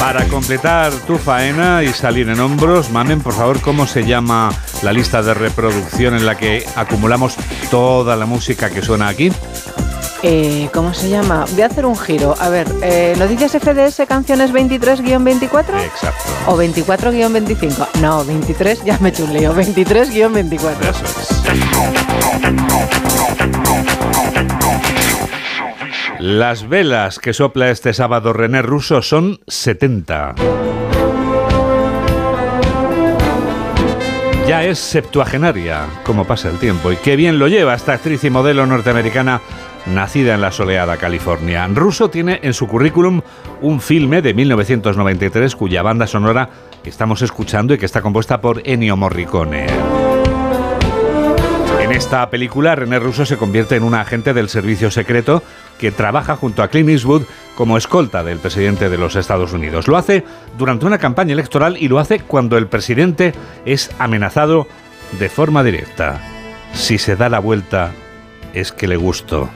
[0.00, 4.50] Para completar tu faena y salir en hombros, mamen, por favor, ¿cómo se llama
[4.82, 7.36] la lista de reproducción en la que acumulamos
[7.70, 9.30] toda la música que suena aquí?
[10.22, 11.44] Eh, ¿Cómo se llama?
[11.52, 12.34] Voy a hacer un giro.
[12.40, 15.80] A ver, eh, ¿noticias FDS canciones 23-24?
[15.84, 16.24] Exacto.
[16.46, 17.86] ¿O 24-25?
[18.00, 19.54] No, 23, ya me lío.
[19.54, 20.90] 23-24.
[20.90, 21.28] Eso es.
[26.18, 30.34] Las velas que sopla este sábado René Russo son 70.
[34.48, 38.30] Ya es septuagenaria, como pasa el tiempo, y qué bien lo lleva esta actriz y
[38.30, 39.42] modelo norteamericana
[39.94, 41.66] nacida en la soleada California.
[41.68, 43.22] Russo tiene en su currículum
[43.60, 46.50] un filme de 1993 cuya banda sonora
[46.84, 49.66] estamos escuchando y que está compuesta por Ennio Morricone.
[51.80, 55.42] En esta película, René Russo se convierte en un agente del servicio secreto
[55.78, 57.22] que trabaja junto a Clint Eastwood
[57.54, 59.88] como escolta del presidente de los Estados Unidos.
[59.88, 60.24] Lo hace
[60.58, 63.32] durante una campaña electoral y lo hace cuando el presidente
[63.64, 64.66] es amenazado
[65.18, 66.20] de forma directa.
[66.74, 67.92] Si se da la vuelta,
[68.52, 69.48] es que le gusto,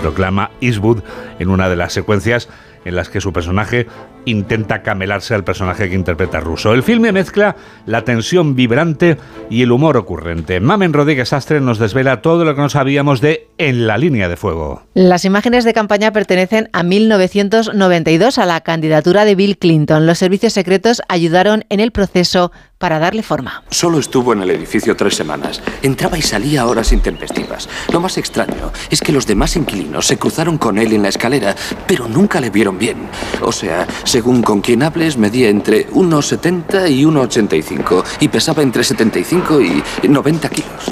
[0.00, 1.02] proclama Eastwood
[1.38, 2.48] en una de las secuencias
[2.84, 3.86] en las que su personaje
[4.24, 6.72] intenta camelarse al personaje que interpreta Russo.
[6.72, 9.16] El filme mezcla la tensión vibrante
[9.48, 10.60] y el humor ocurrente.
[10.60, 14.36] Mamen Rodríguez Astre nos desvela todo lo que no sabíamos de En la línea de
[14.36, 14.82] fuego.
[14.94, 20.06] Las imágenes de campaña pertenecen a 1992 a la candidatura de Bill Clinton.
[20.06, 23.62] Los servicios secretos ayudaron en el proceso para darle forma.
[23.68, 25.60] Solo estuvo en el edificio tres semanas.
[25.82, 27.68] Entraba y salía a horas intempestivas.
[27.92, 31.54] Lo más extraño es que los demás inquilinos se cruzaron con él en la escalera,
[31.86, 32.96] pero nunca le vieron bien.
[33.42, 39.60] O sea, según con quien hables, medía entre 1,70 y 1,85 y pesaba entre 75
[39.60, 40.84] y 90 kilos.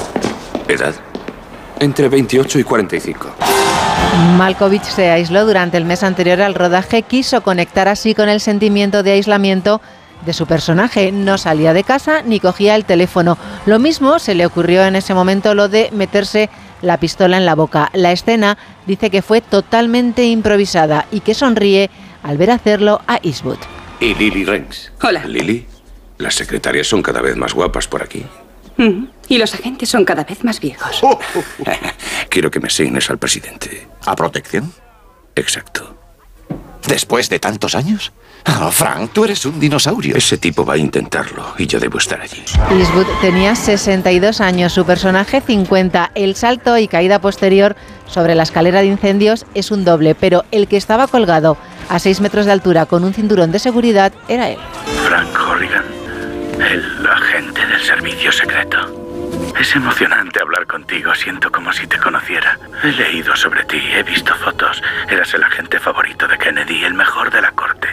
[0.68, 0.94] ¿Edad?
[1.80, 3.28] Entre 28 y 45.
[4.36, 9.02] Malkovich se aisló durante el mes anterior al rodaje, quiso conectar así con el sentimiento
[9.02, 9.80] de aislamiento
[10.24, 11.12] de su personaje.
[11.12, 13.38] No salía de casa ni cogía el teléfono.
[13.66, 16.50] Lo mismo se le ocurrió en ese momento lo de meterse
[16.82, 17.90] la pistola en la boca.
[17.92, 21.90] La escena dice que fue totalmente improvisada y que sonríe
[22.22, 23.58] al ver hacerlo a Eastwood.
[24.00, 24.92] Y Lily Renks.
[25.02, 25.24] Hola.
[25.26, 25.66] Lily,
[26.18, 28.24] las secretarias son cada vez más guapas por aquí.
[28.76, 31.00] Mm, Y los agentes son cada vez más viejos.
[32.28, 33.88] Quiero que me asignes al presidente.
[34.06, 34.72] ¿A protección?
[35.34, 35.96] Exacto.
[36.86, 38.12] ¿Después de tantos años?
[38.60, 40.16] Oh, Frank, tú eres un dinosaurio.
[40.16, 42.42] Ese tipo va a intentarlo y yo debo estar allí.
[42.70, 46.12] Eastwood tenía 62 años, su personaje 50.
[46.14, 50.66] El salto y caída posterior sobre la escalera de incendios es un doble, pero el
[50.66, 51.56] que estaba colgado
[51.88, 54.58] a 6 metros de altura con un cinturón de seguridad era él.
[55.06, 55.84] Frank Horrigan,
[56.58, 59.08] el agente del servicio secreto.
[59.58, 62.58] Es emocionante hablar contigo, siento como si te conociera.
[62.82, 64.82] He leído sobre ti, he visto fotos.
[65.10, 67.88] Eras el agente favorito de Kennedy, el mejor de la corte.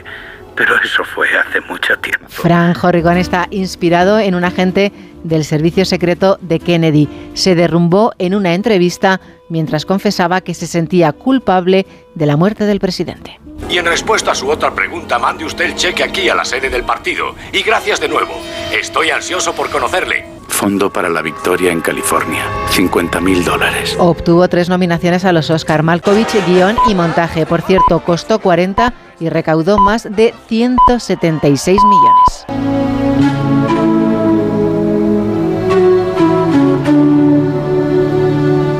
[0.56, 2.26] Pero eso fue hace mucho tiempo.
[2.30, 4.92] Fran Horrigan está inspirado en un agente
[5.24, 7.10] del servicio secreto de Kennedy.
[7.34, 12.80] Se derrumbó en una entrevista mientras confesaba que se sentía culpable de la muerte del
[12.80, 13.40] presidente.
[13.70, 16.70] Y en respuesta a su otra pregunta, mande usted el cheque aquí a la sede
[16.70, 17.36] del partido.
[17.52, 18.34] Y gracias de nuevo.
[18.72, 20.26] Estoy ansioso por conocerle.
[20.48, 22.44] Fondo para la victoria en California.
[22.70, 23.96] 50 mil dólares.
[24.00, 27.46] Obtuvo tres nominaciones a los Oscar Malkovich, guion y montaje.
[27.46, 32.46] Por cierto, costó 40 y recaudó más de 176 millones.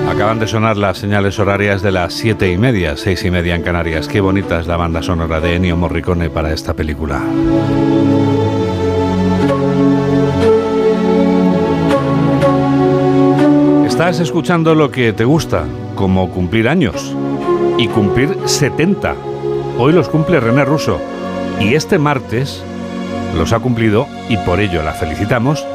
[0.10, 3.64] Acaban de sonar las señales horarias de las siete y media, seis y media en
[3.64, 4.08] Canarias.
[4.08, 7.22] Qué bonita es la banda sonora de Ennio Morricone para esta película.
[13.86, 17.16] Estás escuchando lo que te gusta, como cumplir años
[17.78, 19.35] y cumplir 70.
[19.78, 21.02] Hoy los cumple René Russo
[21.60, 22.64] y este martes
[23.38, 25.66] los ha cumplido y por ello la felicitamos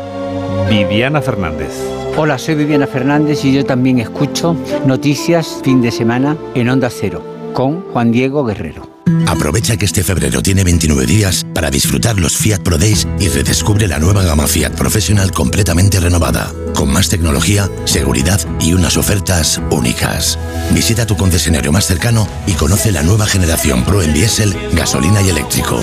[0.71, 1.87] Viviana Fernández.
[2.17, 7.23] Hola, soy Viviana Fernández y yo también escucho noticias fin de semana en Onda Cero
[7.53, 8.90] con Juan Diego Guerrero.
[9.27, 13.87] Aprovecha que este febrero tiene 29 días para disfrutar los Fiat Pro Days y redescubre
[13.89, 20.39] la nueva gama Fiat Professional completamente renovada, con más tecnología, seguridad y unas ofertas únicas.
[20.73, 25.31] Visita tu concesionario más cercano y conoce la nueva generación Pro en diésel, gasolina y
[25.31, 25.79] eléctrico.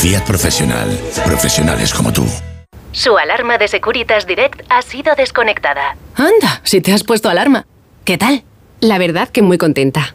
[0.00, 0.88] Fiat Professional,
[1.24, 2.26] profesionales como tú.
[2.92, 5.96] Su alarma de Securitas Direct ha sido desconectada.
[6.16, 7.66] Anda, si te has puesto alarma.
[8.04, 8.42] ¿Qué tal?
[8.80, 10.14] La verdad que muy contenta.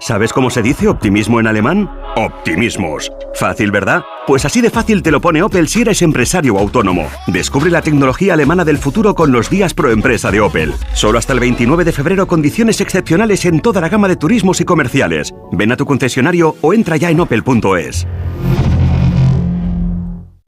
[0.00, 1.90] ¿Sabes cómo se dice optimismo en alemán?
[2.14, 3.10] Optimismos.
[3.34, 4.04] Fácil, ¿verdad?
[4.28, 7.08] Pues así de fácil te lo pone Opel si eres empresario o autónomo.
[7.26, 10.72] Descubre la tecnología alemana del futuro con los días pro empresa de Opel.
[10.94, 14.64] Solo hasta el 29 de febrero condiciones excepcionales en toda la gama de turismos y
[14.64, 15.34] comerciales.
[15.50, 18.06] Ven a tu concesionario o entra ya en opel.es.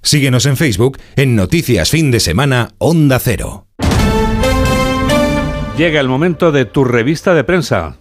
[0.00, 3.66] Síguenos en Facebook en Noticias Fin de Semana Onda Cero.
[5.76, 7.96] Llega el momento de tu revista de prensa.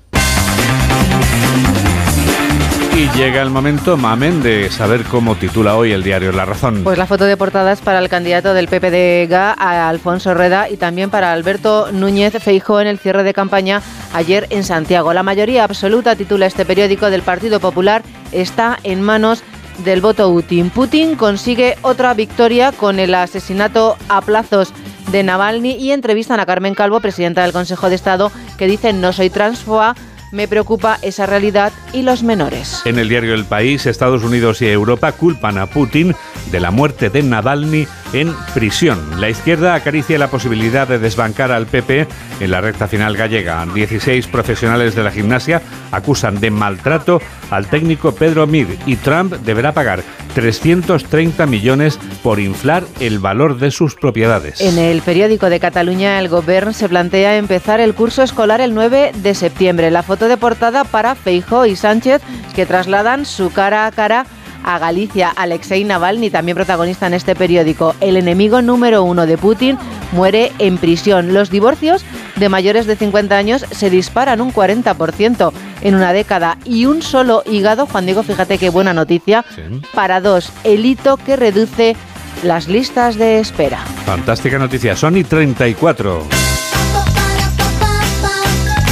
[2.99, 6.81] Y llega el momento, Mamen, de saber cómo titula hoy el diario La Razón.
[6.83, 10.75] Pues la foto de portada es para el candidato del PPDG, a Alfonso Reda, y
[10.75, 13.81] también para Alberto Núñez Feijó en el cierre de campaña
[14.13, 15.13] ayer en Santiago.
[15.13, 19.43] La mayoría absoluta, titula este periódico del Partido Popular, está en manos
[19.85, 20.69] del voto Putin.
[20.69, 24.73] Putin consigue otra victoria con el asesinato a plazos
[25.09, 29.13] de Navalny y entrevistan a Carmen Calvo, presidenta del Consejo de Estado, que dice no
[29.13, 29.95] soy transfoa,
[30.31, 32.81] me preocupa esa realidad y los menores.
[32.85, 36.15] En el diario El País, Estados Unidos y Europa culpan a Putin
[36.51, 39.19] de la muerte de Navalny en prisión.
[39.19, 42.07] La izquierda acaricia la posibilidad de desbancar al PP
[42.39, 43.65] en la recta final gallega.
[43.73, 45.61] 16 profesionales de la gimnasia
[45.91, 50.03] acusan de maltrato al técnico Pedro Mir y Trump deberá pagar
[50.35, 54.61] 330 millones por inflar el valor de sus propiedades.
[54.61, 59.11] En el periódico de Cataluña, el gobierno se plantea empezar el curso escolar el 9
[59.15, 59.91] de septiembre.
[59.91, 62.21] La foto de portada para Feijo y Sánchez
[62.55, 64.25] que trasladan su cara a cara
[64.63, 65.29] a Galicia.
[65.29, 67.95] Alexei Navalny, también protagonista en este periódico.
[68.01, 69.77] El enemigo número uno de Putin
[70.11, 71.33] muere en prisión.
[71.33, 72.03] Los divorcios
[72.35, 75.51] de mayores de 50 años se disparan un 40%
[75.81, 76.57] en una década.
[76.65, 79.45] Y un solo hígado, Juan Diego, fíjate qué buena noticia,
[79.93, 80.51] para dos.
[80.63, 81.95] El hito que reduce
[82.43, 83.79] las listas de espera.
[84.05, 84.95] Fantástica noticia.
[84.95, 86.68] Sony 34.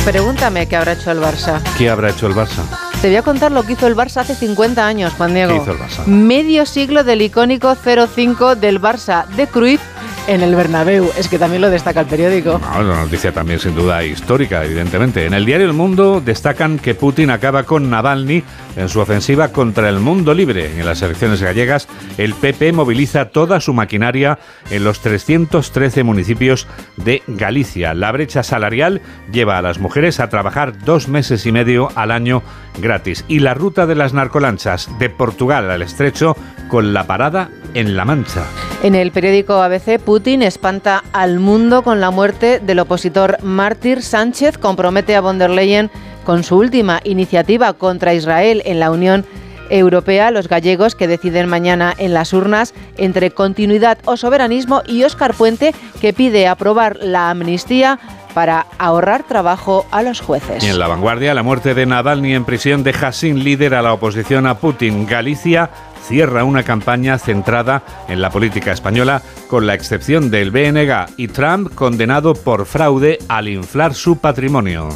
[0.08, 1.62] Pregúntame qué habrá hecho el Barça.
[1.78, 2.64] ¿Qué habrá hecho el Barça?
[3.02, 5.52] Te voy a contar lo que hizo el Barça hace 50 años, Juan Diego.
[5.52, 6.06] ¿Qué hizo el Barça?
[6.06, 9.82] Medio siglo del icónico 0-5 del Barça de Cruyff
[10.28, 11.10] en el Bernabéu.
[11.18, 12.60] Es que también lo destaca el periódico.
[12.60, 15.26] No, una noticia también sin duda histórica, evidentemente.
[15.26, 18.44] En el diario El Mundo destacan que Putin acaba con Navalny
[18.76, 20.80] en su ofensiva contra el mundo libre.
[20.80, 21.88] En las elecciones gallegas,
[22.18, 24.38] el PP moviliza toda su maquinaria
[24.70, 27.94] en los 313 municipios de Galicia.
[27.94, 32.44] La brecha salarial lleva a las mujeres a trabajar dos meses y medio al año
[32.80, 33.26] gratis.
[33.28, 36.36] Y la ruta de las narcolanchas de Portugal al estrecho
[36.68, 38.44] con la parada en La Mancha.
[38.82, 44.58] En el periódico ABC, Putin espanta al mundo con la muerte del opositor mártir Sánchez,
[44.58, 45.92] compromete a von der Leyen
[46.26, 49.26] con su última iniciativa contra Israel en la Unión
[49.70, 55.36] europea, los gallegos que deciden mañana en las urnas entre continuidad o soberanismo y Óscar
[55.36, 58.00] Puente que pide aprobar la amnistía
[58.34, 60.64] para ahorrar trabajo a los jueces.
[60.64, 63.94] Y en la vanguardia, la muerte de Navalny en prisión deja sin líder a la
[63.94, 65.06] oposición a Putin.
[65.06, 65.70] Galicia
[66.08, 71.74] cierra una campaña centrada en la política española, con la excepción del BNG y Trump
[71.76, 74.90] condenado por fraude al inflar su patrimonio.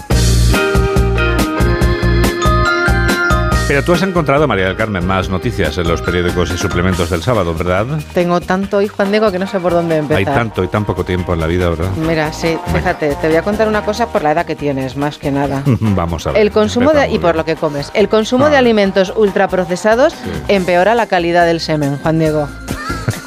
[3.71, 7.23] Pero tú has encontrado, María del Carmen, más noticias en los periódicos y suplementos del
[7.23, 7.85] sábado, ¿verdad?
[8.13, 10.17] Tengo tanto, hijo Juan Diego, que no sé por dónde empezar.
[10.17, 11.89] Hay tanto y tan poco tiempo en la vida, ¿verdad?
[11.95, 15.17] Mira, sí, fíjate, te voy a contar una cosa por la edad que tienes, más
[15.17, 15.63] que nada.
[15.79, 16.41] Vamos a ver.
[16.41, 17.91] El consumo de, y por lo que comes.
[17.93, 20.15] El consumo de alimentos ultraprocesados
[20.49, 22.49] empeora la calidad del semen, Juan Diego.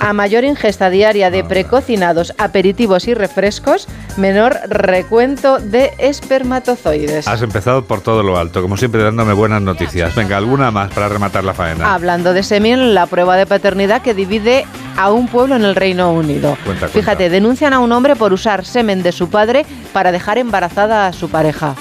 [0.01, 7.27] A mayor ingesta diaria de precocinados, aperitivos y refrescos, menor recuento de espermatozoides.
[7.27, 10.15] Has empezado por todo lo alto, como siempre dándome buenas noticias.
[10.15, 11.95] Venga, alguna más para rematar la faena.
[11.95, 14.67] Hablando de semen, la prueba de paternidad que divide
[14.97, 16.57] a un pueblo en el Reino Unido.
[16.65, 21.07] Cuenta, Fíjate, denuncian a un hombre por usar semen de su padre para dejar embarazada
[21.07, 21.75] a su pareja.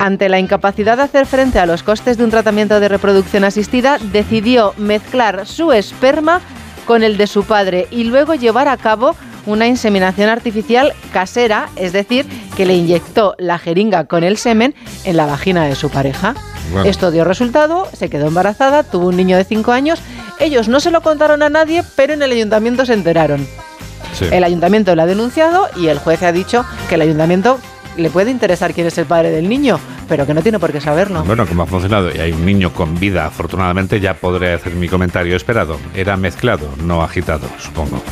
[0.00, 3.98] Ante la incapacidad de hacer frente a los costes de un tratamiento de reproducción asistida,
[3.98, 6.40] decidió mezclar su esperma
[6.86, 9.16] con el de su padre y luego llevar a cabo
[9.46, 12.26] una inseminación artificial casera, es decir,
[12.56, 14.74] que le inyectó la jeringa con el semen
[15.04, 16.34] en la vagina de su pareja.
[16.72, 16.88] Bueno.
[16.88, 20.00] Esto dio resultado, se quedó embarazada, tuvo un niño de 5 años.
[20.40, 23.46] Ellos no se lo contaron a nadie, pero en el ayuntamiento se enteraron.
[24.14, 24.26] Sí.
[24.30, 27.58] El ayuntamiento lo ha denunciado y el juez ha dicho que el ayuntamiento
[27.96, 29.78] le puede interesar quién es el padre del niño,
[30.08, 31.24] pero que no tiene por qué saberlo.
[31.24, 34.88] Bueno, como ha funcionado y hay un niño con vida, afortunadamente ya podré hacer mi
[34.88, 35.78] comentario esperado.
[35.94, 38.02] Era mezclado, no agitado, supongo.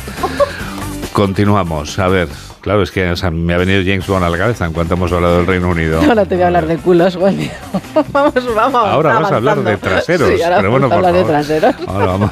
[1.13, 1.99] Continuamos.
[1.99, 2.27] A ver,
[2.63, 4.93] claro, es que o sea, me ha venido James Bond a la cabeza en cuanto
[4.93, 6.01] hemos hablado del Reino Unido.
[6.07, 7.37] Ahora te voy a hablar de culos, Juan.
[8.11, 8.87] vamos, vamos.
[8.87, 10.29] Ahora vas a hablar de traseros.
[10.29, 11.75] Sí, ahora pero bueno, vamos a por hablar de traseros.
[11.87, 12.31] Ahora vamos.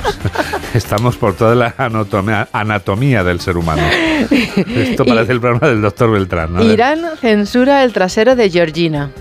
[0.74, 3.84] Estamos por toda la anatomía, anatomía del ser humano.
[4.32, 6.54] Esto parece el programa del doctor Beltrán.
[6.54, 6.64] ¿no?
[6.64, 9.12] Irán censura el trasero de Georgina.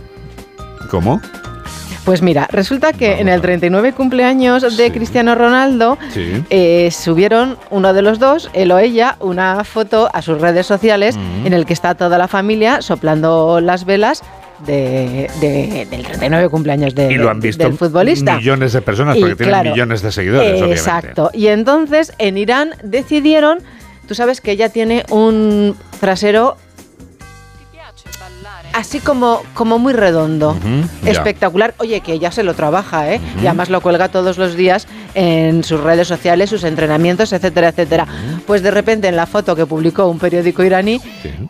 [0.91, 1.21] ¿Cómo?
[2.05, 6.43] Pues mira, resulta que en el 39 cumpleaños de Cristiano Ronaldo Sí.
[6.51, 11.17] eh, subieron uno de los dos, él o ella, una foto a sus redes sociales
[11.45, 14.23] en el que está toda la familia soplando las velas
[14.67, 18.37] de, de- del 39 cumpleaños de- Y lo han visto del futbolista.
[18.37, 20.75] millones de personas Y porque tienen claro, millones de seguidores, obviamente.
[20.75, 21.31] Exacto.
[21.33, 23.59] Y entonces en Irán decidieron,
[24.09, 26.57] tú sabes que ella tiene un trasero
[28.73, 30.57] así como, como muy redondo.
[31.03, 31.11] Ya.
[31.11, 31.75] Espectacular.
[31.79, 33.21] Oye, que ella se lo trabaja, ¿eh?
[33.43, 38.07] Y además lo cuelga todos los días en sus redes sociales, sus entrenamientos, etcétera, etcétera.
[38.47, 41.01] Pues de repente en la foto que publicó un periódico iraní,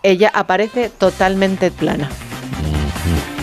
[0.02, 2.08] ella aparece totalmente plana.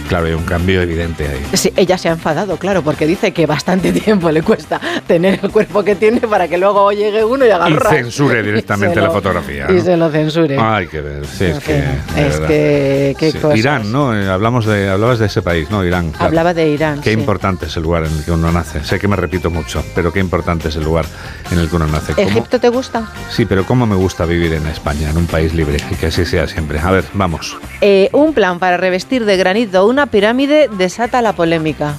[0.08, 1.46] Claro, hay un cambio evidente ahí.
[1.54, 5.52] Sí, ella se ha enfadado, claro, porque dice que bastante tiempo le cuesta tener el
[5.52, 9.08] cuerpo que tiene para que luego llegue uno y haga Y censure directamente Y la
[9.08, 9.68] lo- fotografía.
[9.70, 9.84] Y ¿no?
[9.84, 10.58] se lo censure.
[10.58, 11.74] Hay que ver, sí, es En que.
[11.74, 12.48] fin, de es verdad.
[12.48, 13.38] que qué Sí.
[13.40, 13.58] cosas.
[13.60, 14.16] Irán, ¿no?
[14.18, 15.84] Eh, hablamos de, hablabas de ese país, ¿no?
[15.84, 16.12] Irán.
[16.12, 16.26] claro.
[16.26, 17.02] Hablaba de Irán.
[17.02, 17.20] Qué sí.
[17.20, 18.84] importante es el lugar en el que uno nace.
[18.84, 21.06] Sé que me repito mucho, pero qué importante es el lugar
[21.52, 22.14] en el que uno nace.
[22.14, 23.12] ¿Cómo- ¿Egipto te gusta?
[23.30, 26.26] Sí, pero cómo me gusta vivir en España, en un país libre, y que así
[26.26, 26.80] sea siempre.
[26.80, 27.58] A ver, vamos.
[27.82, 31.96] Eh, un plan para revestir de granito una pirámide desata la polémica.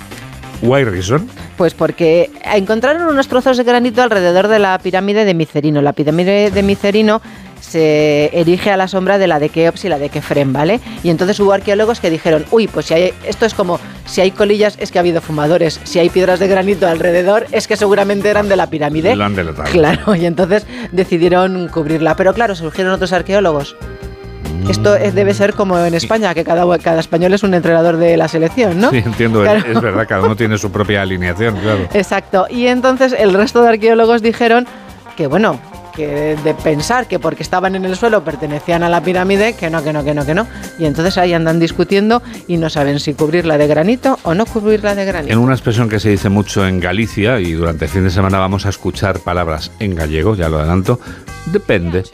[0.63, 1.29] Why reason?
[1.57, 5.83] Pues porque encontraron unos trozos de granito alrededor de la pirámide de Micerino.
[5.83, 7.21] La pirámide de Micerino
[7.61, 10.79] se erige a la sombra de la de Keops y la de Kefren, ¿vale?
[11.03, 14.31] Y entonces hubo arqueólogos que dijeron, uy, pues si hay, esto es como, si hay
[14.31, 18.29] colillas es que ha habido fumadores, si hay piedras de granito alrededor es que seguramente
[18.29, 19.17] eran de la pirámide.
[19.17, 19.69] Lo han delatado.
[19.73, 22.15] Claro, y entonces decidieron cubrirla.
[22.15, 23.75] Pero claro, surgieron otros arqueólogos.
[24.69, 28.17] Esto es- debe ser como en España, que cada, cada español es un entrenador de
[28.17, 28.91] la selección, ¿no?
[28.91, 29.65] Sí, entiendo, Claro.
[29.67, 31.89] es verdad, cada uno tiene su propia alineación, claro.
[31.95, 32.47] Exacto.
[32.51, 34.67] Y entonces el resto de arqueólogos dijeron
[35.17, 35.59] que, bueno,
[35.95, 39.83] que de pensar que porque estaban en el suelo pertenecían a la pirámide, que no,
[39.83, 40.47] que no, que no, que no.
[40.79, 44.95] Y entonces ahí andan discutiendo y no saben si cubrirla de granito o no cubrirla
[44.95, 45.33] de granito.
[45.33, 48.39] En una expresión que se dice mucho en Galicia y durante el fin de semana
[48.39, 51.01] vamos a escuchar palabras en gallego, ya lo adelanto,
[51.47, 52.05] depende.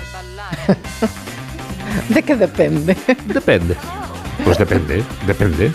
[2.09, 2.97] ¿De qué depende?
[3.27, 3.75] Depende.
[4.45, 5.71] Pues depende, depende.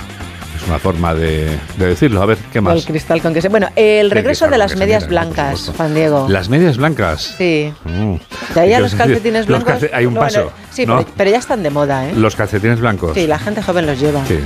[0.55, 2.21] Es una forma de, de decirlo.
[2.21, 2.85] A ver, ¿qué El más?
[2.85, 3.47] cristal con que se...
[3.47, 5.71] Bueno, el regreso de las medias mira, blancas.
[5.77, 6.27] Juan Diego.
[6.27, 7.35] Las medias blancas.
[7.37, 7.71] Sí.
[7.85, 8.15] Mm.
[8.53, 9.81] De ahí a los calcetines los blancos...
[9.83, 10.51] calce- hay un bueno, paso.
[10.71, 10.97] sí, ¿no?
[10.97, 12.13] pero, pero ya están de moda, ¿eh?
[12.13, 13.13] Los calcetines blancos.
[13.13, 14.25] Sí, la gente joven los lleva.
[14.25, 14.37] Sí,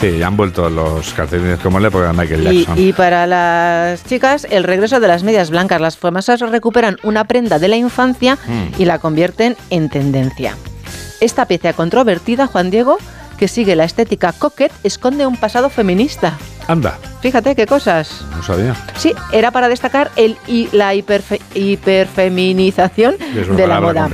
[0.00, 2.74] sí, ya han vuelto los calcetines como en la época de Michael Y, Jackson.
[2.76, 5.80] y para las chicas, el regreso de las medias blancas.
[5.80, 8.80] Las famosas recuperan una prenda de la infancia Mm.
[8.82, 10.56] y la convierten en tendencia.
[11.20, 12.96] Esta pieza controvertida, Juan Diego,
[13.38, 16.38] que sigue la estética coquette, esconde un pasado feminista.
[16.70, 18.24] Anda, Fíjate qué cosas.
[18.34, 18.74] no sabía.
[18.96, 24.08] Sí, era para destacar el y la hiperfe- hiperfeminización Es una de la moda.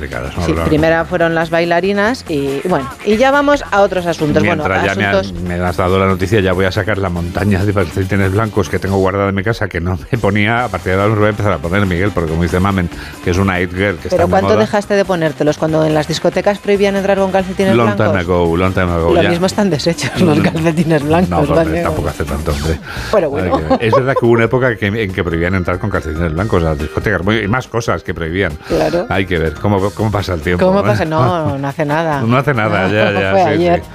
[0.45, 4.43] Sí, primera fueron las bailarinas y bueno, y ya vamos a otros asuntos.
[4.43, 6.99] Mientras bueno, ya me has, asuntos me has dado la noticia, ya voy a sacar
[6.99, 10.65] la montaña de calcetines blancos que tengo guardada en mi casa, que no me ponía,
[10.65, 12.89] a partir de ahora los voy a empezar a poner, Miguel, porque como dice Mamen,
[13.23, 14.61] que es una it girl que está Pero de ¿cuánto moda.
[14.61, 18.07] dejaste de ponértelos cuando en las discotecas prohibían entrar con calcetines Long blancos?
[18.09, 19.15] time ago, long time ago.
[19.15, 19.29] Lo ya.
[19.31, 21.49] mismo están deshechos los calcetines blancos.
[21.49, 22.79] No, tampoco hace tanto, hombre.
[23.13, 23.61] Pero bueno.
[23.81, 26.67] Es verdad que hubo una época que- en que prohibían entrar con calcetines blancos a
[26.71, 27.21] las discotecas.
[27.43, 28.53] Y más cosas que prohibían.
[28.69, 29.07] Claro.
[29.09, 30.65] Hay que ver cómo, cómo pasa el tiempo.
[30.67, 31.05] ¿Cómo pasa?
[31.05, 32.21] No, no hace nada.
[32.27, 33.31] No hace nada, ya, ya.
[33.33, 33.81] Fue sí, ayer.
[33.83, 33.91] sí.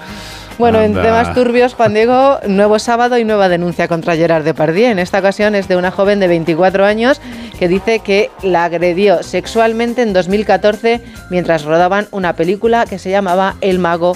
[0.57, 4.91] Bueno, en temas turbios, Juan Diego, nuevo sábado y nueva denuncia contra Gerard Depardieu.
[4.91, 7.19] En esta ocasión es de una joven de 24 años
[7.57, 13.55] que dice que la agredió sexualmente en 2014 mientras rodaban una película que se llamaba
[13.61, 14.15] El mago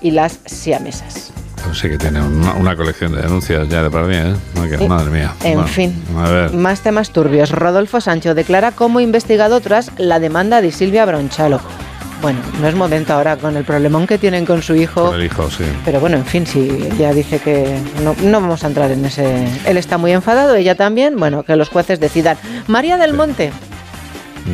[0.00, 1.30] y las siamesas.
[1.64, 4.34] Pues sí que tiene una, una colección de denuncias ya de para mí, ¿eh?
[4.78, 5.32] Eh, Madre mía.
[5.44, 6.02] en Bueno, fin.
[6.18, 6.52] A ver.
[6.52, 7.50] Más temas turbios.
[7.50, 11.60] Rodolfo Sancho declara como investigado tras la demanda de Silvia Bronchalo.
[12.20, 15.06] Bueno, no es momento ahora con el problemón que tienen con su hijo.
[15.06, 15.64] Con el hijo, sí.
[15.84, 19.44] Pero bueno, en fin, si ya dice que no, no vamos a entrar en ese...
[19.66, 21.16] Él está muy enfadado, ella también.
[21.16, 22.36] Bueno, que los jueces decidan.
[22.68, 23.50] María del Monte.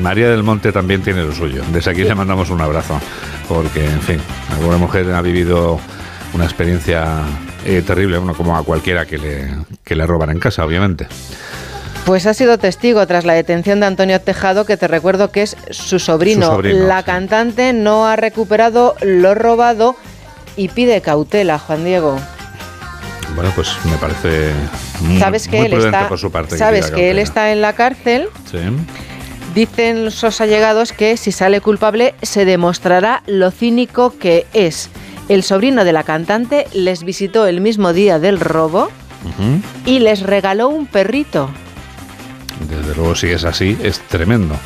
[0.02, 1.62] María del Monte también tiene lo suyo.
[1.72, 2.98] Desde aquí le mandamos un abrazo,
[3.48, 4.18] porque, en fin,
[4.54, 5.78] alguna mujer ha vivido
[6.34, 7.24] una experiencia
[7.64, 9.48] eh, terrible, bueno, como a cualquiera que le,
[9.84, 11.06] que le roban en casa, obviamente.
[12.04, 15.56] Pues ha sido testigo tras la detención de Antonio Tejado, que te recuerdo que es
[15.70, 16.46] su sobrino.
[16.46, 17.04] Su sobrino, la sí.
[17.04, 19.94] cantante no ha recuperado lo robado
[20.56, 22.18] y pide cautela, Juan Diego.
[23.34, 24.52] Bueno, pues me parece
[25.00, 26.56] muy, Sabes que muy él prudente está, por su parte.
[26.56, 28.28] sabes que él está en la cárcel.
[28.50, 28.58] Sí.
[29.54, 34.88] Dicen sus allegados que si sale culpable se demostrará lo cínico que es.
[35.28, 38.88] El sobrino de la cantante les visitó el mismo día del robo
[39.84, 41.50] y les regaló un perrito.
[42.68, 44.56] Desde luego, si es así, es tremendo.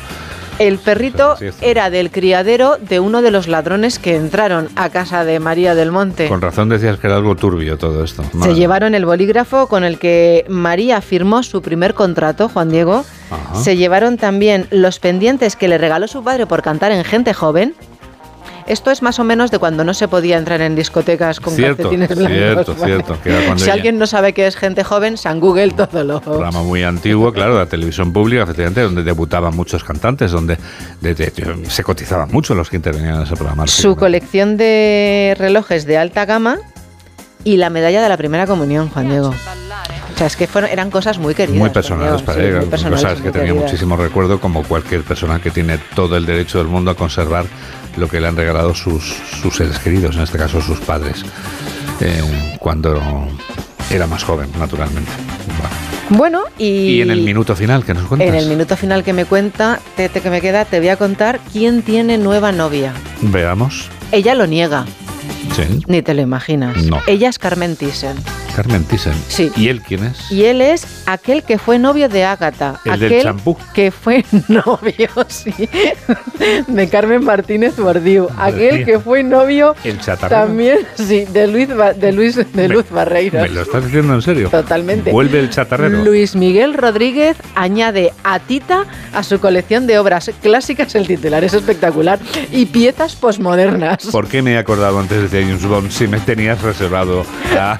[0.59, 5.39] El perrito era del criadero de uno de los ladrones que entraron a casa de
[5.39, 6.27] María del Monte.
[6.27, 8.23] Con razón decías que era algo turbio todo esto.
[8.41, 13.03] Se llevaron el bolígrafo con el que María firmó su primer contrato, Juan Diego.
[13.31, 13.55] Ajá.
[13.55, 17.73] Se llevaron también los pendientes que le regaló su padre por cantar en Gente Joven.
[18.67, 21.83] Esto es más o menos de cuando no se podía entrar en discotecas con Cierto,
[21.89, 22.35] calcetines blancos.
[22.37, 22.85] cierto, ¿vale?
[22.85, 26.21] cierto, que Si alguien no sabe qué es Gente Joven, San Google todo lo...
[26.21, 30.57] programa muy antiguo, claro, de la televisión pública, efectivamente, donde debutaban muchos cantantes, donde
[31.01, 33.67] de- de- se cotizaban mucho los que intervenían en ese programa.
[33.67, 36.57] Su colección de relojes de alta gama
[37.43, 39.33] y la medalla de la primera comunión, Juan Diego.
[40.23, 41.59] Sea, es que fueron, eran cosas muy queridas.
[41.59, 43.65] Muy personales para sí, ella, muy personales, cosas que tenía queridas.
[43.65, 47.45] muchísimo recuerdo, como cualquier persona que tiene todo el derecho del mundo a conservar
[47.97, 49.03] lo que le han regalado sus,
[49.41, 51.23] sus seres queridos, en este caso sus padres,
[51.99, 52.21] eh,
[52.59, 53.27] cuando
[53.91, 55.11] era más joven, naturalmente.
[55.59, 55.73] Bueno.
[56.09, 56.65] Bueno, y,
[56.97, 58.27] Y en el minuto final, que nos cuentas?
[58.29, 60.97] en el minuto final que me cuenta, te, te- que me queda, te voy a
[60.97, 62.93] contar quién tiene nueva novia.
[63.21, 63.89] Veamos.
[64.11, 64.85] Ella lo niega,
[65.55, 65.81] Sí.
[65.87, 66.77] ni te lo imaginas.
[66.83, 66.99] No.
[67.07, 68.15] Ella es Carmen Thyssen.
[68.55, 69.13] Carmen Thyssen.
[69.27, 69.51] Sí.
[69.55, 70.31] ¿Y él quién es?
[70.31, 72.79] Y él es aquel que fue novio de Ágata.
[72.85, 73.57] El del champú.
[73.73, 75.53] que fue novio, sí,
[76.67, 78.27] de Carmen Martínez Bordiú.
[78.37, 78.85] Aquel mía.
[78.85, 80.41] que fue novio El chatarrero.
[80.43, 83.41] también, sí, de Luis, de Luis de Luz Barreiros.
[83.41, 84.49] ¿Me lo estás diciendo en serio?
[84.49, 85.11] Totalmente.
[85.11, 86.03] Vuelve el chatarrero.
[86.03, 90.93] Luis Miguel Rodríguez añade a Tita a su colección de obras clásicas.
[90.95, 92.19] El titular es espectacular.
[92.51, 94.05] Y piezas posmodernas.
[94.11, 97.25] ¿Por qué me he acordado antes de James Bond si me tenías reservado
[97.57, 97.79] a,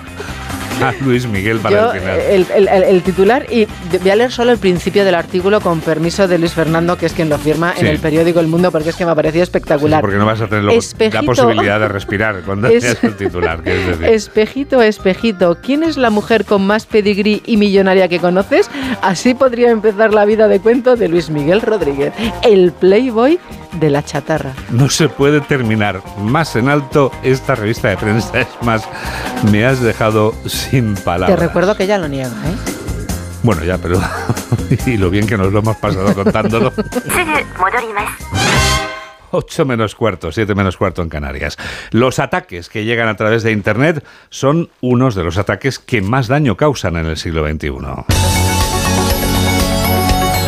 [0.82, 2.20] a Luis Miguel para Yo, el final?
[2.56, 3.68] el, el- titular, y
[4.02, 7.14] voy a leer solo el principio del artículo con permiso de Luis Fernando, que es
[7.14, 7.82] quien lo firma Sí.
[7.82, 10.02] en el periódico El Mundo, porque es que me ha parecido espectacular.
[10.02, 11.22] Porque no vas a tener Espejito.
[11.22, 13.62] la posibilidad de respirar cuando Es- leas el titular.
[13.62, 18.20] Que es decir, Espejito, espejito, ¿quién es la mujer con más pedigrí y millonaria que
[18.20, 18.70] conoces?
[19.02, 22.14] Así podría empezar la vida de cuento de Luis Miguel Rodríguez,
[22.44, 23.40] el playboy
[23.80, 24.54] de la chatarra.
[24.70, 28.40] no se puede terminar más en alto esta revista de prensa.
[28.42, 28.84] Es más,
[29.52, 30.34] me has dejado
[30.70, 31.40] sin palabras.
[31.40, 32.56] Te recuerdo que ella lo niega, ¿eh?
[33.44, 34.02] Bueno, ya, pero.
[34.86, 36.72] y lo bien que nos lo hemos pasado contándolo.
[39.32, 41.58] 8 menos cuarto, 7 menos cuarto en Canarias.
[41.92, 46.28] Los ataques que llegan a través de Internet son unos de los ataques que más
[46.28, 47.70] daño causan en el siglo XXI.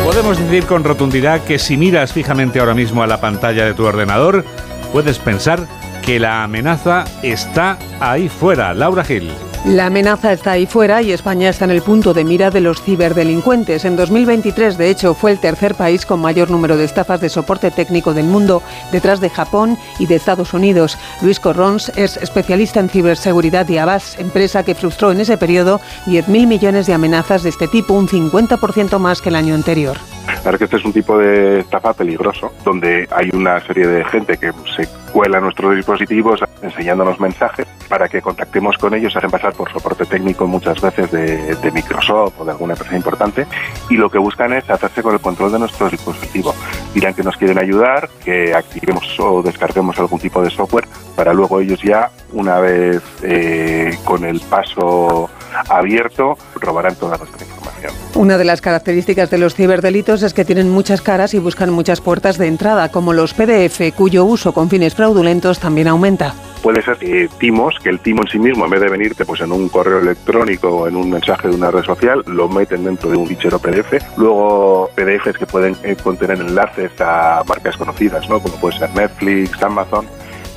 [0.04, 3.84] Podemos decir con rotundidad que si miras fijamente ahora mismo a la pantalla de tu
[3.84, 4.44] ordenador,
[4.92, 5.66] puedes pensar
[6.04, 8.72] que la amenaza está ahí fuera.
[8.72, 9.32] Laura Gil.
[9.66, 12.80] La amenaza está ahí fuera y España está en el punto de mira de los
[12.80, 13.84] ciberdelincuentes.
[13.84, 17.72] En 2023, de hecho, fue el tercer país con mayor número de estafas de soporte
[17.72, 18.62] técnico del mundo,
[18.92, 20.96] detrás de Japón y de Estados Unidos.
[21.20, 26.46] Luis Corrons es especialista en ciberseguridad y Avast, empresa que frustró en ese periodo 10.000
[26.46, 29.96] millones de amenazas de este tipo, un 50% más que el año anterior.
[30.42, 34.36] Claro que este es un tipo de estafa peligroso, donde hay una serie de gente
[34.36, 34.86] que se
[35.16, 40.46] cuela nuestros dispositivos enseñándonos mensajes para que contactemos con ellos, hacen pasar por soporte técnico
[40.46, 43.46] muchas veces de, Microsoft o de alguna empresa importante
[43.88, 46.54] y lo que buscan es hacerse con el control de nuestro dispositivo.
[46.92, 50.86] Dirán que nos quieren ayudar, que activemos o descarguemos algún tipo de software
[51.16, 55.30] para luego ellos ya, una vez eh, con el paso
[55.68, 57.92] abierto, robarán toda nuestra información.
[58.14, 62.00] Una de las características de los ciberdelitos es que tienen muchas caras y buscan muchas
[62.00, 66.34] puertas de entrada, como los PDF, cuyo uso con fines fraudulentos también aumenta.
[66.62, 69.40] Puede ser eh, timos, que el timo en sí mismo, en vez de venirte pues,
[69.40, 73.10] en un correo electrónico o en un mensaje de una red social, lo meten dentro
[73.10, 73.92] de un fichero PDF.
[74.16, 78.40] Luego PDFs que pueden eh, contener enlaces a marcas conocidas, ¿no?
[78.40, 80.06] como puede ser Netflix, Amazon